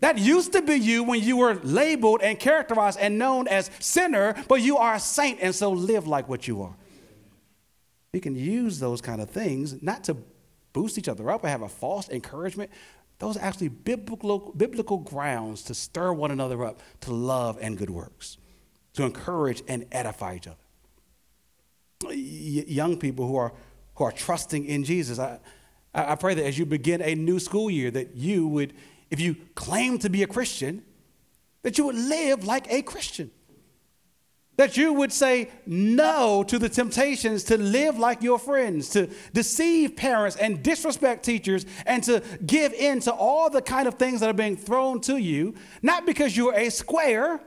[0.01, 4.35] That used to be you when you were labeled and characterized and known as sinner,
[4.47, 6.75] but you are a saint and so live like what you are.
[8.11, 10.17] We can use those kind of things not to
[10.73, 12.71] boost each other up or have a false encouragement.
[13.19, 17.89] Those are actually biblical, biblical grounds to stir one another up to love and good
[17.89, 18.37] works,
[18.93, 20.57] to encourage and edify each other.
[22.03, 23.53] Y- young people who are,
[23.95, 25.39] who are trusting in Jesus, I,
[25.93, 28.73] I pray that as you begin a new school year, that you would,
[29.11, 30.83] if you claim to be a Christian,
[31.61, 33.29] that you would live like a Christian
[34.61, 39.95] that you would say no to the temptations to live like your friends, to deceive
[39.95, 44.29] parents and disrespect teachers, and to give in to all the kind of things that
[44.29, 47.41] are being thrown to you, not because you're a square,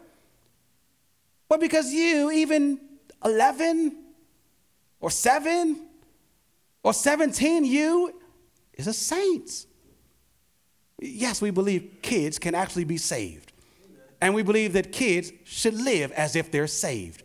[1.48, 2.81] but because you, even
[3.24, 3.96] 11
[4.98, 5.87] or 7
[6.83, 8.12] or 17, you
[8.72, 9.66] is a saint.
[10.98, 13.53] Yes, we believe kids can actually be saved.
[14.25, 17.23] And we believe that kids should live as if they're saved.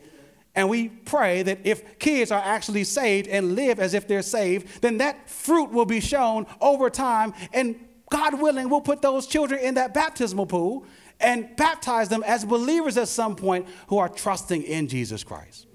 [0.54, 4.82] And we pray that if kids are actually saved and live as if they're saved,
[4.82, 7.34] then that fruit will be shown over time.
[7.54, 7.80] And
[8.12, 10.84] God willing, we'll put those children in that baptismal pool
[11.22, 15.68] and baptize them as believers at some point who are trusting in Jesus Christ.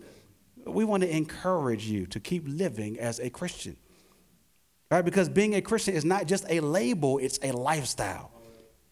[0.66, 3.78] We want to encourage you to keep living as a Christian.
[4.90, 5.02] Right?
[5.02, 8.33] Because being a Christian is not just a label, it's a lifestyle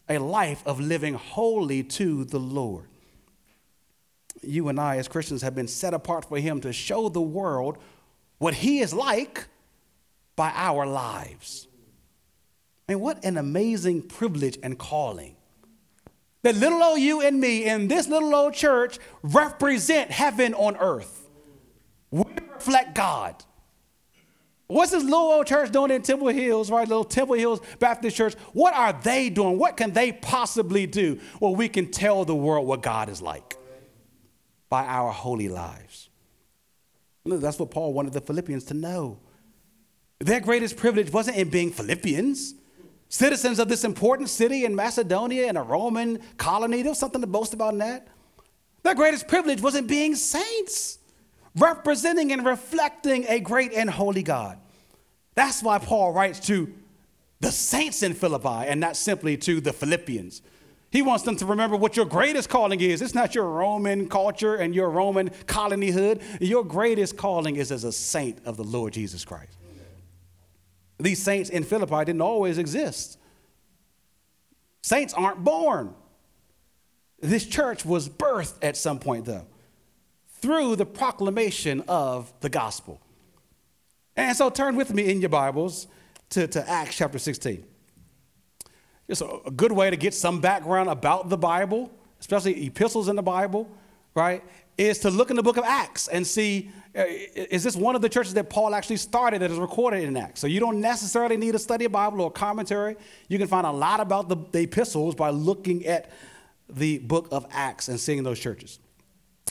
[0.09, 2.85] a life of living holy to the Lord.
[4.41, 7.77] You and I, as Christians, have been set apart for Him to show the world
[8.37, 9.47] what He is like
[10.35, 11.67] by our lives.
[12.87, 15.35] Mean, what an amazing privilege and calling.
[16.41, 21.29] That little old you and me in this little old church represent heaven on earth.
[22.11, 23.41] We reflect God.
[24.67, 26.87] What's this little old church doing in Temple Hills, right?
[26.87, 28.33] Little Temple Hills Baptist Church.
[28.53, 29.57] What are they doing?
[29.57, 31.19] What can they possibly do?
[31.39, 33.57] Well, we can tell the world what God is like
[34.69, 36.09] by our holy lives.
[37.25, 39.19] That's what Paul wanted the Philippians to know.
[40.19, 42.55] Their greatest privilege wasn't in being Philippians,
[43.09, 46.81] citizens of this important city in Macedonia in a Roman colony.
[46.81, 48.07] There was something to boast about in that.
[48.83, 50.99] Their greatest privilege wasn't being saints
[51.55, 54.57] representing and reflecting a great and holy God.
[55.35, 56.73] That's why Paul writes to
[57.39, 60.41] the saints in Philippi and not simply to the Philippians.
[60.91, 63.01] He wants them to remember what your greatest calling is.
[63.01, 66.21] It's not your Roman culture and your Roman colonyhood.
[66.39, 69.57] Your greatest calling is as a saint of the Lord Jesus Christ.
[70.99, 73.17] These saints in Philippi didn't always exist.
[74.83, 75.95] Saints aren't born.
[77.19, 79.47] This church was birthed at some point, though
[80.43, 82.99] through the proclamation of the gospel.
[84.17, 85.87] And so turn with me in your Bibles
[86.31, 87.63] to, to Acts chapter 16.
[89.07, 93.15] Just a, a good way to get some background about the Bible, especially epistles in
[93.15, 93.71] the Bible,
[94.15, 94.43] right,
[94.77, 98.01] is to look in the book of Acts and see uh, is this one of
[98.01, 100.41] the churches that Paul actually started that is recorded in Acts?
[100.41, 102.97] So you don't necessarily need to study a Bible or a commentary.
[103.29, 106.11] You can find a lot about the, the epistles by looking at
[106.67, 108.79] the book of Acts and seeing those churches.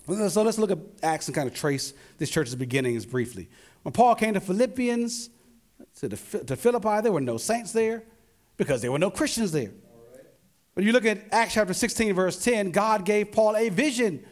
[0.06, 3.48] So let's look at Acts and kind of trace this church's beginnings briefly.
[3.82, 5.30] When Paul came to Philippians,
[6.00, 8.04] to, the, to Philippi, there were no saints there
[8.56, 9.70] because there were no Christians there.
[10.74, 14.24] When you look at Acts chapter 16, verse 10, God gave Paul a vision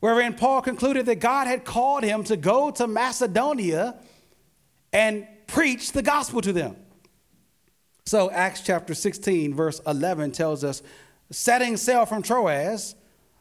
[0.00, 3.96] wherein Paul concluded that God had called him to go to Macedonia
[4.92, 6.76] and preach the gospel to them.
[8.04, 10.82] So, Acts chapter 16, verse 11 tells us
[11.30, 12.94] setting sail from Troas,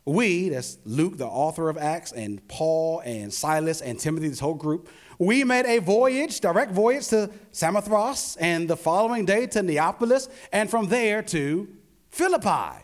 [0.06, 4.56] we, that's Luke, the author of Acts, and Paul and Silas and Timothy, this whole
[4.56, 10.30] group, we made a voyage, direct voyage to Samothrace, and the following day to Neapolis,
[10.52, 11.68] and from there to
[12.10, 12.84] Philippi,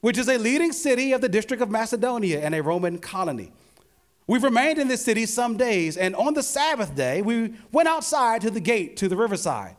[0.00, 3.52] which is a leading city of the district of Macedonia and a Roman colony.
[4.26, 8.40] We've remained in this city some days, and on the Sabbath day, we went outside
[8.42, 9.76] to the gate to the riverside,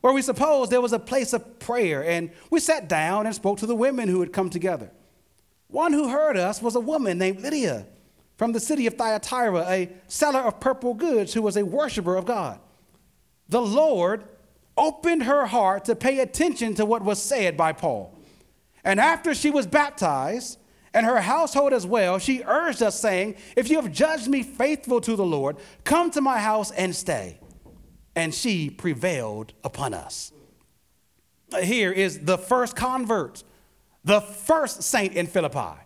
[0.00, 3.58] where we supposed there was a place of prayer, and we sat down and spoke
[3.58, 4.92] to the women who had come together.
[5.74, 7.84] One who heard us was a woman named Lydia
[8.36, 12.26] from the city of Thyatira, a seller of purple goods who was a worshiper of
[12.26, 12.60] God.
[13.48, 14.22] The Lord
[14.76, 18.16] opened her heart to pay attention to what was said by Paul.
[18.84, 20.60] And after she was baptized,
[20.94, 25.00] and her household as well, she urged us, saying, If you have judged me faithful
[25.00, 27.40] to the Lord, come to my house and stay.
[28.14, 30.30] And she prevailed upon us.
[31.60, 33.42] Here is the first convert
[34.04, 35.80] the first saint in Philippi,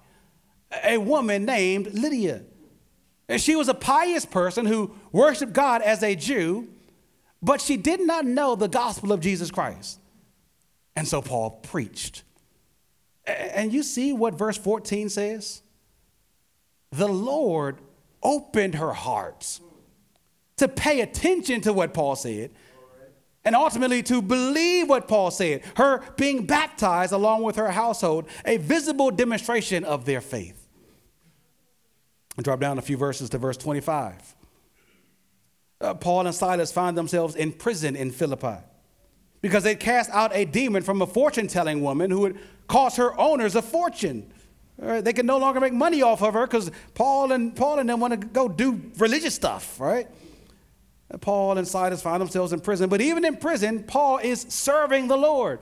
[0.85, 2.43] a woman named Lydia.
[3.29, 6.69] And she was a pious person who worshiped God as a Jew,
[7.43, 10.01] but she did not know the gospel of Jesus Christ.
[10.97, 12.25] And so Paul preached.
[13.25, 15.63] And you see what verse 14 says?
[16.91, 17.79] The Lord
[18.23, 19.61] opened her heart
[20.57, 22.51] to pay attention to what Paul said
[23.49, 25.63] and ultimately to believe what Paul said.
[25.77, 30.69] Her being baptized along with her household, a visible demonstration of their faith.
[32.37, 34.37] And drop down a few verses to verse 25.
[35.81, 38.63] Uh, Paul and Silas find themselves in prison in Philippi
[39.41, 42.37] because they cast out a demon from a fortune telling woman who had
[42.67, 44.31] cost her owners a fortune.
[44.77, 45.03] Right?
[45.03, 47.99] They can no longer make money off of her because Paul and Paul and them
[47.99, 50.07] want to go do religious stuff, right?
[51.21, 52.91] Paul and Silas find themselves in prison.
[52.91, 55.61] But even in prison, Paul is serving the Lord,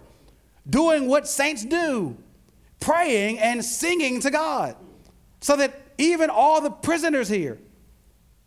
[0.68, 2.16] doing what saints do,
[2.80, 4.76] praying and singing to God.
[5.40, 7.58] So that even all the prisoners here,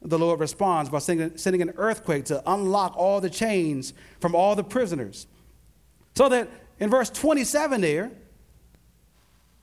[0.02, 4.64] the Lord responds by sending an earthquake to unlock all the chains from all the
[4.64, 5.28] prisoners.
[6.16, 8.12] So that in verse 27 there,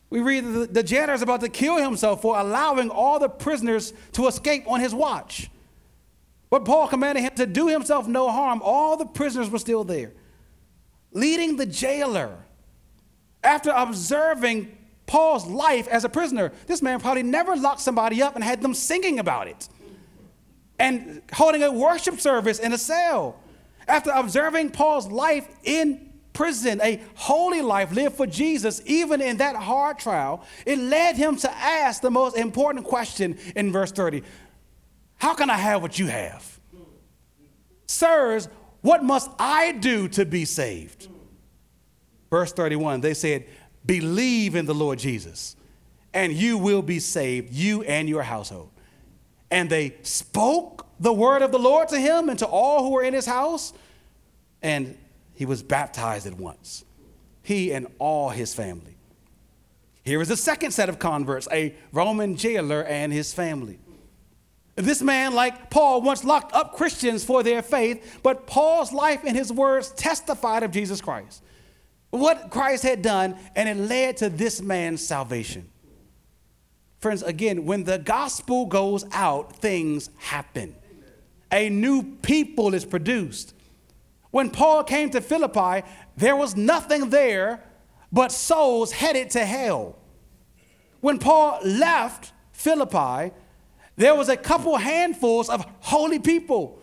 [0.09, 3.93] we read that the janitor is about to kill himself for allowing all the prisoners
[4.13, 5.51] to escape on his watch.
[6.51, 8.61] But Paul commanded him to do himself no harm.
[8.63, 10.13] All the prisoners were still there.
[11.13, 12.37] Leading the jailer,
[13.43, 14.77] after observing
[15.07, 18.75] Paul's life as a prisoner, this man probably never locked somebody up and had them
[18.75, 19.69] singing about it
[20.79, 23.41] and holding a worship service in a cell.
[23.89, 29.57] After observing Paul's life in prison, a holy life lived for Jesus, even in that
[29.57, 34.23] hard trial, it led him to ask the most important question in verse 30
[35.17, 36.61] how can I have what you have?
[37.87, 38.49] Sirs,
[38.81, 41.09] what must I do to be saved?
[42.31, 43.47] Verse 31, they said,
[43.85, 45.57] Believe in the Lord Jesus,
[46.13, 48.71] and you will be saved, you and your household.
[49.51, 53.05] And they spoke the word of the Lord to him and to all who were
[53.05, 53.73] in his house,
[54.63, 54.99] and
[55.35, 56.85] he was baptized at once,
[57.43, 58.97] he and all his family.
[60.03, 63.79] Here is the second set of converts a Roman jailer and his family.
[64.77, 69.35] This man, like Paul, once locked up Christians for their faith, but Paul's life and
[69.35, 71.43] his words testified of Jesus Christ.
[72.11, 75.71] What Christ had done, and it led to this man's salvation.
[76.99, 80.75] Friends, again, when the gospel goes out, things happen.
[81.51, 83.55] A new people is produced.
[84.31, 87.63] When Paul came to Philippi, there was nothing there
[88.13, 89.97] but souls headed to hell.
[91.01, 93.33] When Paul left Philippi,
[93.97, 96.83] there was a couple handfuls of holy people.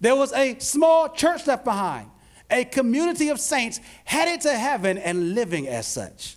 [0.00, 2.08] There was a small church left behind,
[2.50, 6.36] a community of saints headed to heaven and living as such.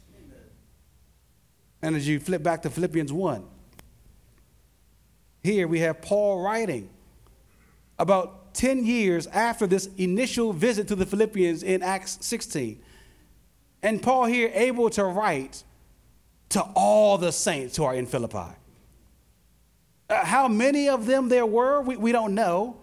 [1.81, 3.45] And as you flip back to Philippians 1,
[5.43, 6.89] here we have Paul writing
[7.99, 12.81] about 10 years after this initial visit to the Philippians in Acts 16.
[13.83, 15.63] And Paul here able to write
[16.49, 18.55] to all the saints who are in Philippi.
[20.09, 22.77] Uh, how many of them there were, we, we don't know.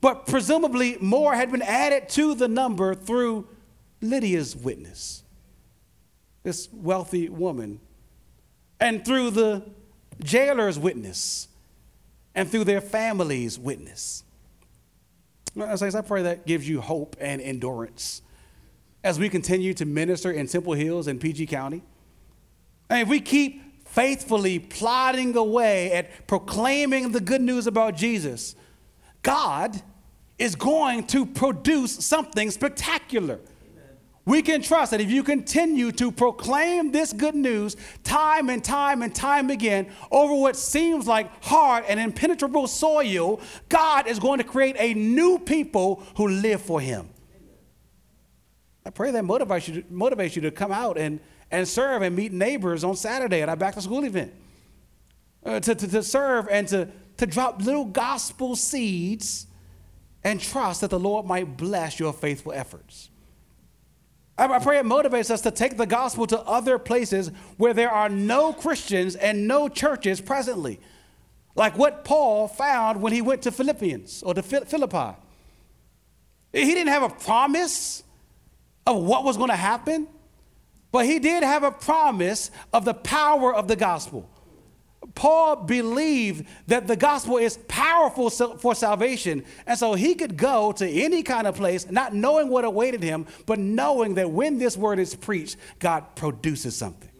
[0.00, 3.48] But presumably more had been added to the number through
[4.00, 5.24] Lydia's witness,
[6.44, 7.80] this wealthy woman,
[8.80, 9.64] and through the
[10.22, 11.48] jailer's witness,
[12.34, 14.22] and through their family's witness.
[15.60, 18.22] I pray that gives you hope and endurance
[19.02, 21.82] as we continue to minister in Temple Hills and PG County.
[22.90, 28.54] And if we keep faithfully plodding away at proclaiming the good news about Jesus,
[29.22, 29.82] God
[30.38, 33.40] is going to produce something spectacular.
[34.24, 39.00] We can trust that if you continue to proclaim this good news time and time
[39.00, 44.44] and time again over what seems like hard and impenetrable soil, God is going to
[44.44, 47.08] create a new people who live for Him.
[48.84, 51.20] I pray that motivates you, motivates you to come out and
[51.50, 54.32] and serve and meet neighbors on Saturday at our back to school event.
[55.44, 59.46] Uh, to, to, to serve and to, to drop little gospel seeds
[60.24, 63.10] and trust that the Lord might bless your faithful efforts.
[64.36, 68.08] I, pray it motivates us to take the gospel to other places where there are
[68.08, 70.78] no Christians and no churches presently,
[71.56, 75.16] like what Paul found when he went to Philippians or to Philippi.
[76.52, 78.04] He didn't have a promise
[78.86, 80.06] of what was going to happen.
[80.90, 84.28] But he did have a promise of the power of the gospel.
[85.14, 89.44] Paul believed that the gospel is powerful for salvation.
[89.66, 93.26] And so he could go to any kind of place, not knowing what awaited him,
[93.46, 97.10] but knowing that when this word is preached, God produces something.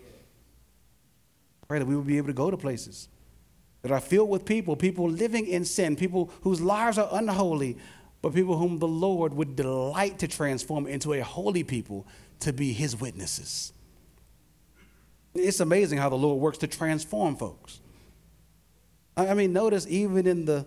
[1.67, 3.09] Pray that we will be able to go to places
[3.83, 7.77] that are filled with people, people living in sin, people whose lives are unholy,
[8.23, 12.07] but people whom the Lord would delight to transform into a holy people
[12.41, 13.73] to be his witnesses.
[15.35, 17.81] It's amazing how the Lord works to transform folks.
[19.17, 20.65] I mean, notice even in the,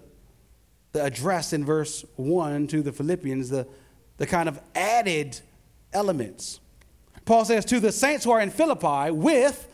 [0.92, 3.68] the address in verse 1 to the Philippians, the,
[4.18, 5.40] the kind of added
[5.94, 6.60] elements.
[7.26, 9.68] Paul says, To the saints who are in Philippi with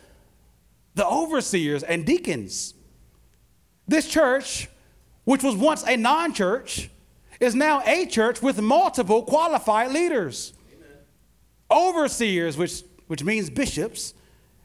[0.93, 2.74] the overseers and deacons.
[3.88, 4.68] This church,
[5.24, 6.89] which was once a non church,
[7.39, 10.54] is now a church with multiple qualified leaders.
[11.70, 14.13] Overseers, which, which means bishops,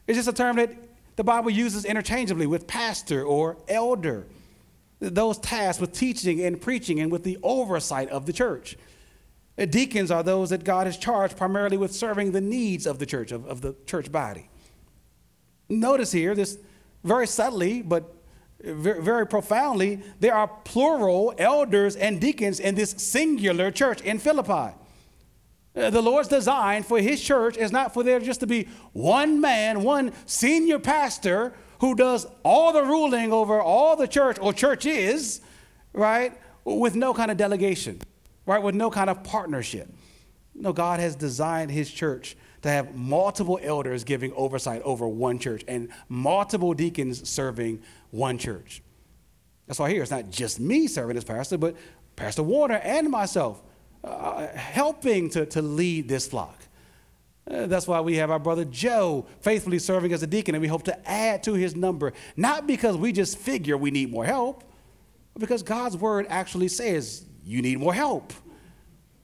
[0.07, 0.71] is just a term that
[1.15, 4.25] the Bible uses interchangeably with pastor or elder.
[4.99, 8.77] Those tasked with teaching and preaching and with the oversight of the church.
[9.57, 13.31] Deacons are those that God has charged primarily with serving the needs of the church,
[13.31, 14.49] of, of the church body.
[15.69, 16.57] Notice here, this
[17.03, 18.15] very subtly, but
[18.63, 24.75] very, very profoundly, there are plural elders and deacons in this singular church in Philippi.
[25.75, 29.41] Uh, the Lord's design for his church is not for there just to be one
[29.41, 35.41] man, one senior pastor who does all the ruling over all the church or churches,
[35.93, 37.99] right, with no kind of delegation,
[38.45, 39.91] right, with no kind of partnership.
[40.55, 45.63] No, God has designed his church to have multiple elders giving oversight over one church
[45.67, 48.83] and multiple deacons serving one church.
[49.67, 51.75] That's why here it's not just me serving as pastor, but
[52.15, 53.61] Pastor Warner and myself
[54.03, 56.59] uh, helping to, to lead this flock.
[57.49, 60.67] Uh, that's why we have our brother Joe faithfully serving as a deacon, and we
[60.67, 64.63] hope to add to his number, not because we just figure we need more help,
[65.33, 68.33] but because God's word actually says you need more help.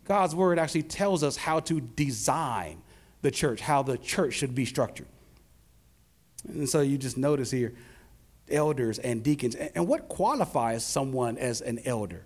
[0.06, 2.82] God's word actually tells us how to design
[3.22, 5.08] the church, how the church should be structured.
[6.48, 7.74] And so you just notice here
[8.50, 9.56] elders and deacons.
[9.56, 12.26] And what qualifies someone as an elder,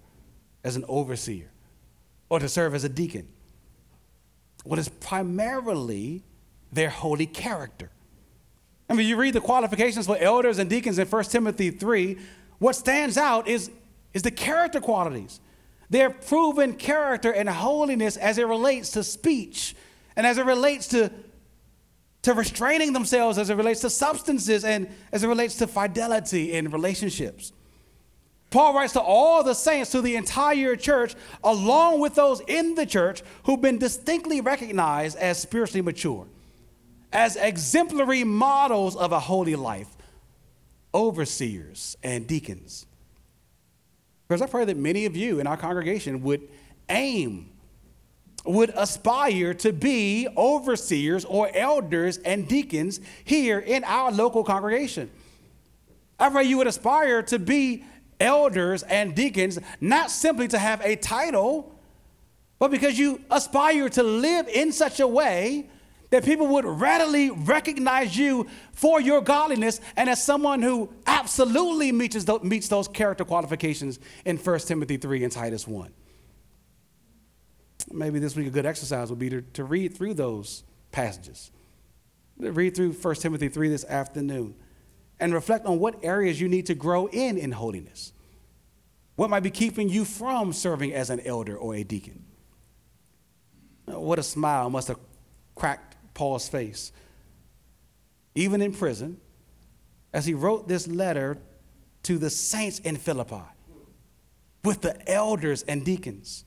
[0.63, 1.49] as an overseer,
[2.33, 3.27] or to serve as a deacon?
[4.63, 6.23] What is primarily
[6.73, 7.91] their holy character.
[8.89, 12.17] I mean, you read the qualifications for elders and deacons in 1 Timothy 3,
[12.57, 13.69] what stands out is,
[14.13, 15.39] is the character qualities.
[15.89, 19.75] Their proven character and holiness as it relates to speech
[20.15, 21.11] and as it relates to,
[22.23, 26.71] to restraining themselves, as it relates to substances, and as it relates to fidelity in
[26.71, 27.53] relationships.
[28.53, 32.85] Paul writes to all the saints, to the entire church, along with those in the
[32.85, 36.27] church who've been distinctly recognized as spiritually mature,
[37.11, 39.87] as exemplary models of a holy life,
[40.93, 42.85] overseers and deacons.
[44.27, 46.47] Because I pray that many of you in our congregation would
[46.89, 47.49] aim
[48.45, 55.09] would aspire to be overseers or elders and deacons here in our local congregation.
[56.19, 57.85] I pray you would aspire to be
[58.23, 61.77] elders and deacons, not simply to have a title,
[62.57, 65.69] but because you aspire to live in such a way
[66.09, 72.23] that people would readily recognize you for your godliness and as someone who absolutely meets
[72.23, 75.91] those, meets those character qualifications in 1 Timothy 3 and Titus 1
[77.91, 81.51] maybe this week a good exercise would be to, to read through those passages.
[82.37, 84.55] Read through 1 Timothy 3 this afternoon
[85.19, 88.12] and reflect on what areas you need to grow in in holiness.
[89.15, 92.23] What might be keeping you from serving as an elder or a deacon?
[93.87, 94.99] Oh, what a smile must have
[95.55, 96.91] cracked Paul's face.
[98.35, 99.17] Even in prison,
[100.13, 101.37] as he wrote this letter
[102.03, 103.43] to the saints in Philippi
[104.63, 106.45] with the elders and deacons.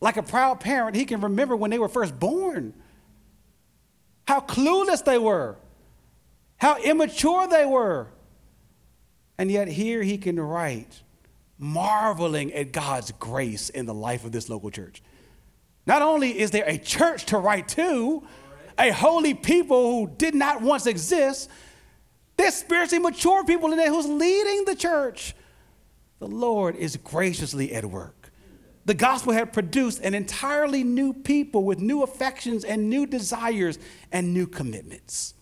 [0.00, 2.72] Like a proud parent, he can remember when they were first born,
[4.26, 5.56] how clueless they were,
[6.56, 8.08] how immature they were.
[9.36, 11.02] And yet, here he can write,
[11.58, 15.02] marveling at God's grace in the life of this local church.
[15.86, 18.22] Not only is there a church to write to,
[18.78, 21.50] a holy people who did not once exist,
[22.36, 25.34] there's spiritually mature people in there who's leading the church.
[26.20, 28.18] The Lord is graciously at work
[28.88, 33.78] the gospel had produced an entirely new people with new affections and new desires
[34.10, 35.34] and new commitments.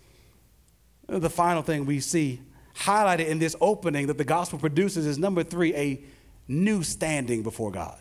[1.07, 2.41] The final thing we see
[2.79, 6.03] highlighted in this opening that the gospel produces is number three, a
[6.49, 8.01] new standing before God.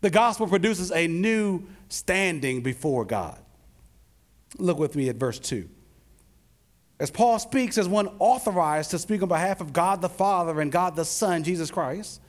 [0.00, 3.38] The gospel produces a new standing before God.
[4.58, 5.68] Look with me at verse 2.
[7.00, 10.70] As Paul speaks as one authorized to speak on behalf of God the Father and
[10.70, 12.20] God the Son, Jesus Christ,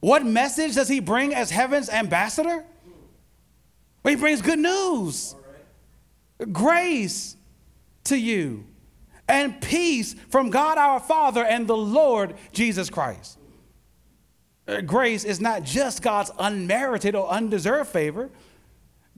[0.00, 2.64] what message does he bring as heaven's ambassador?
[4.02, 5.34] Well, he brings good news,
[6.50, 7.36] grace
[8.04, 8.66] to you,
[9.32, 13.38] and peace from God our Father and the Lord Jesus Christ.
[14.68, 18.30] Uh, grace is not just God's unmerited or undeserved favor.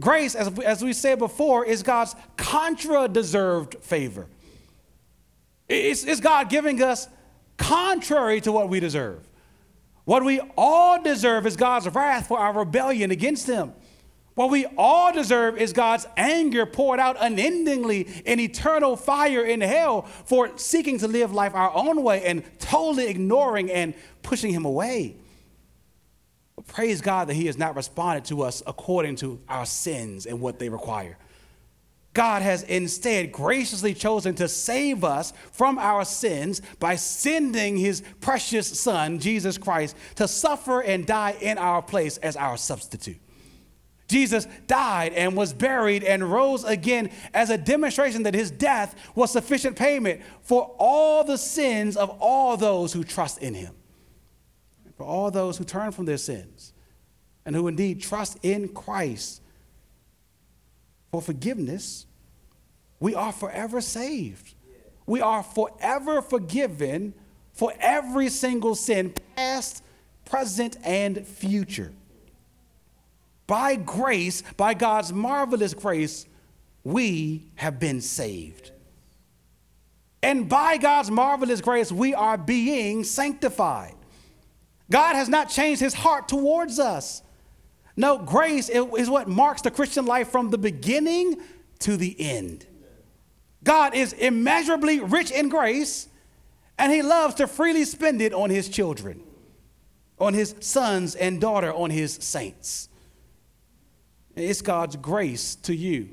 [0.01, 4.29] Grace, as, as we said before, is God's contra deserved favor.
[5.69, 7.09] It's, it's God giving us
[7.57, 9.29] contrary to what we deserve.
[10.05, 13.73] What we all deserve is God's wrath for our rebellion against Him.
[14.35, 20.03] What we all deserve is God's anger poured out unendingly in eternal fire in hell
[20.25, 25.17] for seeking to live life our own way and totally ignoring and pushing Him away.
[26.57, 30.41] But praise God that He has not responded to us according to our sins and
[30.41, 31.17] what they require.
[32.13, 38.81] God has instead graciously chosen to save us from our sins by sending his precious
[38.81, 43.19] Son, Jesus Christ, to suffer and die in our place as our substitute.
[44.07, 49.33] Jesus died and was buried and rose again as a demonstration that his death was
[49.33, 53.75] sufficient payment for all the sins of all those who trust in him.
[54.97, 56.73] For all those who turn from their sins
[57.45, 59.41] and who indeed trust in Christ
[61.11, 62.07] for forgiveness,
[63.01, 64.55] we are forever saved.
[65.07, 67.15] We are forever forgiven
[67.53, 69.83] for every single sin, past,
[70.25, 71.93] present, and future.
[73.47, 76.27] By grace, by God's marvelous grace,
[76.83, 78.71] we have been saved.
[80.23, 83.95] And by God's marvelous grace, we are being sanctified.
[84.91, 87.23] God has not changed his heart towards us.
[87.97, 91.41] No, grace is what marks the Christian life from the beginning
[91.81, 92.67] to the end.
[93.63, 96.09] God is immeasurably rich in grace,
[96.79, 99.23] and he loves to freely spend it on his children,
[100.19, 102.89] on his sons and daughter, on his saints.
[104.37, 106.09] It's God's grace to you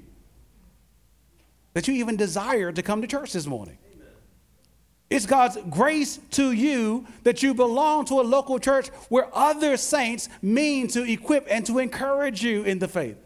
[1.73, 3.77] that you even desire to come to church this morning.
[5.09, 10.29] It's God's grace to you that you belong to a local church where other saints
[10.41, 13.17] mean to equip and to encourage you in the faith.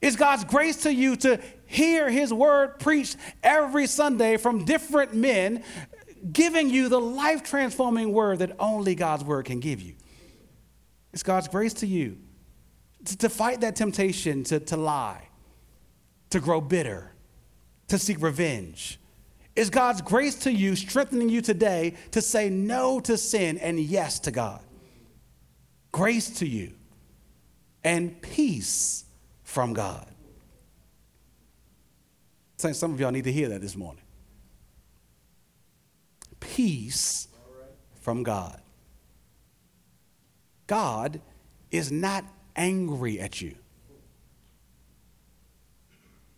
[0.00, 5.62] It's God's grace to you to hear His word preached every Sunday from different men,
[6.32, 9.94] giving you the life transforming word that only God's word can give you.
[11.12, 12.18] It's God's grace to you
[13.04, 15.28] to, to fight that temptation to, to lie,
[16.30, 17.12] to grow bitter,
[17.88, 18.98] to seek revenge
[19.54, 24.18] is God's grace to you, strengthening you today to say no to sin and yes
[24.20, 24.60] to God.
[25.90, 26.72] Grace to you
[27.84, 29.04] and peace
[29.42, 30.06] from God.
[32.56, 34.02] Saying some of y'all need to hear that this morning.
[36.40, 37.28] Peace
[38.00, 38.60] from God.
[40.66, 41.20] God
[41.70, 42.24] is not
[42.56, 43.54] angry at you.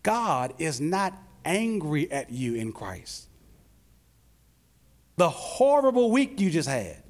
[0.03, 3.29] God is not angry at you in Christ.
[5.17, 7.03] The horrible week you just had,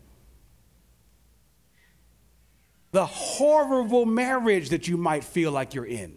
[2.92, 6.16] the horrible marriage that you might feel like you're in,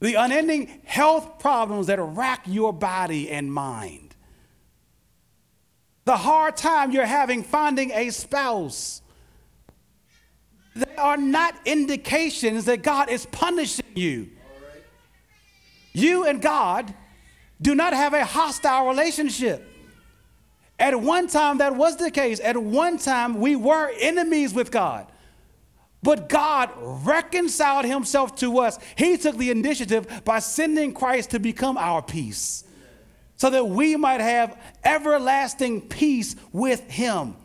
[0.00, 4.16] the unending health problems that rack your body and mind,
[6.04, 9.01] the hard time you're having finding a spouse.
[10.74, 14.30] They are not indications that God is punishing you.
[15.92, 16.94] You and God
[17.60, 19.68] do not have a hostile relationship.
[20.78, 22.40] At one time, that was the case.
[22.40, 25.06] At one time, we were enemies with God.
[26.02, 28.78] But God reconciled himself to us.
[28.96, 32.64] He took the initiative by sending Christ to become our peace
[33.36, 37.36] so that we might have everlasting peace with him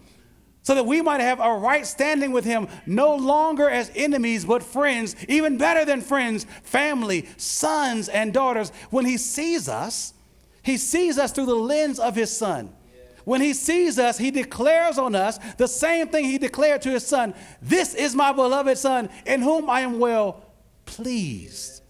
[0.67, 4.61] so that we might have a right standing with him, no longer as enemies, but
[4.61, 8.73] friends, even better than friends, family, sons, and daughters.
[8.89, 10.13] When he sees us,
[10.61, 12.75] he sees us through the lens of his son.
[13.23, 17.07] When he sees us, he declares on us the same thing he declared to his
[17.07, 20.43] son This is my beloved son, in whom I am well
[20.83, 21.81] pleased.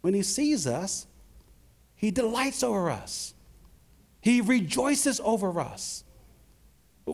[0.00, 1.08] When he sees us,
[1.96, 3.34] he delights over us,
[4.20, 6.04] he rejoices over us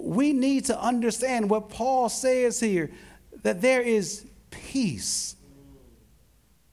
[0.03, 2.91] we need to understand what Paul says here
[3.43, 5.37] that there is peace.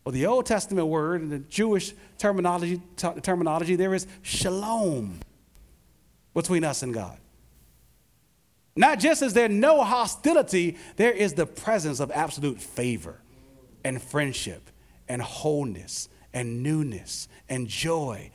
[0.03, 5.19] Well, the Old Testament word in the Jewish terminology, t- terminology, there is shalom
[6.33, 7.17] between us and God.
[8.75, 13.21] Not just is there no hostility, there is the presence of absolute favor
[13.83, 14.69] and friendship
[15.07, 18.31] and wholeness and newness and joy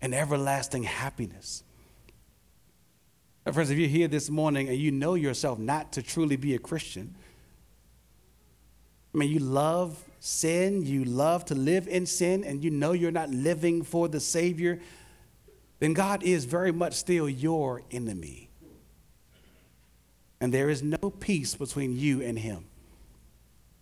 [0.00, 1.64] and everlasting happiness.
[3.52, 6.58] Friends, if you're here this morning and you know yourself not to truly be a
[6.58, 7.14] Christian,
[9.14, 13.10] I mean, you love sin, you love to live in sin, and you know you're
[13.10, 14.80] not living for the Savior,
[15.78, 18.50] then God is very much still your enemy.
[20.40, 22.66] And there is no peace between you and Him.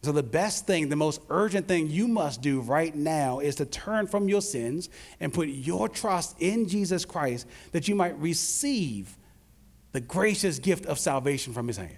[0.02, 3.66] So, the best thing, the most urgent thing you must do right now is to
[3.66, 4.88] turn from your sins
[5.18, 9.16] and put your trust in Jesus Christ that you might receive
[9.96, 11.96] the gracious gift of salvation from his hand.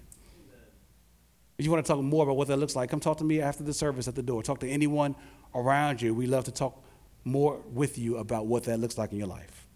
[1.58, 3.40] If you want to talk more about what that looks like, come talk to me
[3.40, 4.40] after the service at the door.
[4.44, 5.16] Talk to anyone
[5.52, 6.14] around you.
[6.14, 6.80] We love to talk
[7.24, 9.66] more with you about what that looks like in your life.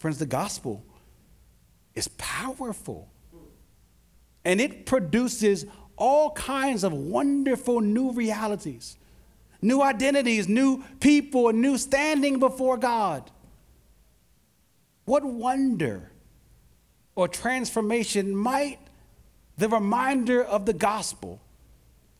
[0.00, 0.84] Friends, the gospel
[1.94, 3.08] is powerful.
[4.44, 8.96] And it produces all kinds of wonderful new realities,
[9.62, 13.30] new identities, new people, new standing before God.
[15.04, 16.10] What wonder
[17.18, 18.78] or transformation might
[19.56, 21.40] the reminder of the gospel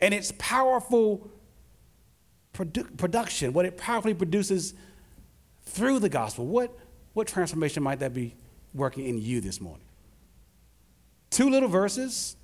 [0.00, 1.30] and its powerful
[2.52, 4.74] produ- production, what it powerfully produces
[5.66, 6.76] through the gospel, what,
[7.12, 8.34] what transformation might that be
[8.74, 9.86] working in you this morning?
[11.30, 12.34] Two little verses,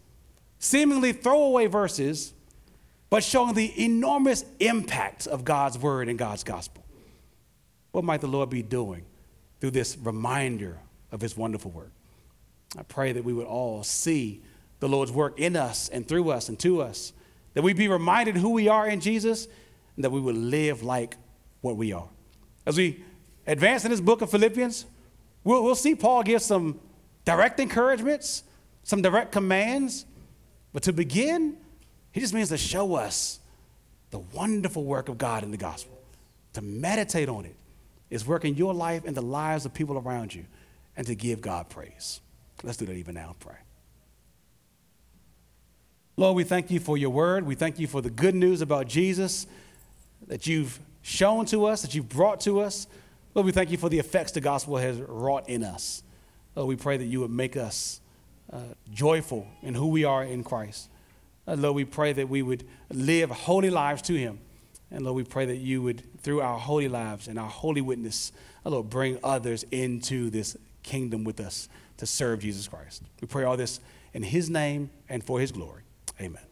[0.60, 2.34] seemingly throwaway verses,
[3.10, 6.84] but showing the enormous impact of God's word and God's gospel.
[7.90, 9.02] What might the Lord be doing
[9.58, 10.78] through this reminder
[11.10, 11.90] of his wonderful work?
[12.76, 14.42] I pray that we would all see
[14.80, 17.12] the Lord's work in us and through us and to us,
[17.54, 19.46] that we be reminded who we are in Jesus,
[19.96, 21.16] and that we would live like
[21.60, 22.08] what we are.
[22.66, 23.02] As we
[23.46, 24.86] advance in this book of Philippians,
[25.44, 26.80] we'll, we'll see Paul give some
[27.24, 28.42] direct encouragements,
[28.82, 30.04] some direct commands,
[30.72, 31.56] but to begin,
[32.12, 33.40] he just means to show us
[34.10, 35.98] the wonderful work of God in the gospel,
[36.52, 37.56] to meditate on it,
[38.10, 40.44] is work in your life and the lives of people around you,
[40.96, 42.20] and to give God praise.
[42.64, 43.36] Let's do that even now.
[43.38, 43.56] Pray.
[46.16, 47.44] Lord, we thank you for your word.
[47.44, 49.46] We thank you for the good news about Jesus
[50.28, 52.86] that you've shown to us, that you've brought to us.
[53.34, 56.02] Lord, we thank you for the effects the gospel has wrought in us.
[56.54, 58.00] Lord, we pray that you would make us
[58.50, 58.60] uh,
[58.92, 60.88] joyful in who we are in Christ.
[61.46, 64.38] Uh, Lord, we pray that we would live holy lives to him.
[64.90, 68.32] And Lord, we pray that you would, through our holy lives and our holy witness,
[68.64, 73.02] uh, Lord, bring others into this kingdom with us to serve Jesus Christ.
[73.20, 73.80] We pray all this
[74.12, 75.82] in his name and for his glory.
[76.20, 76.42] Amen.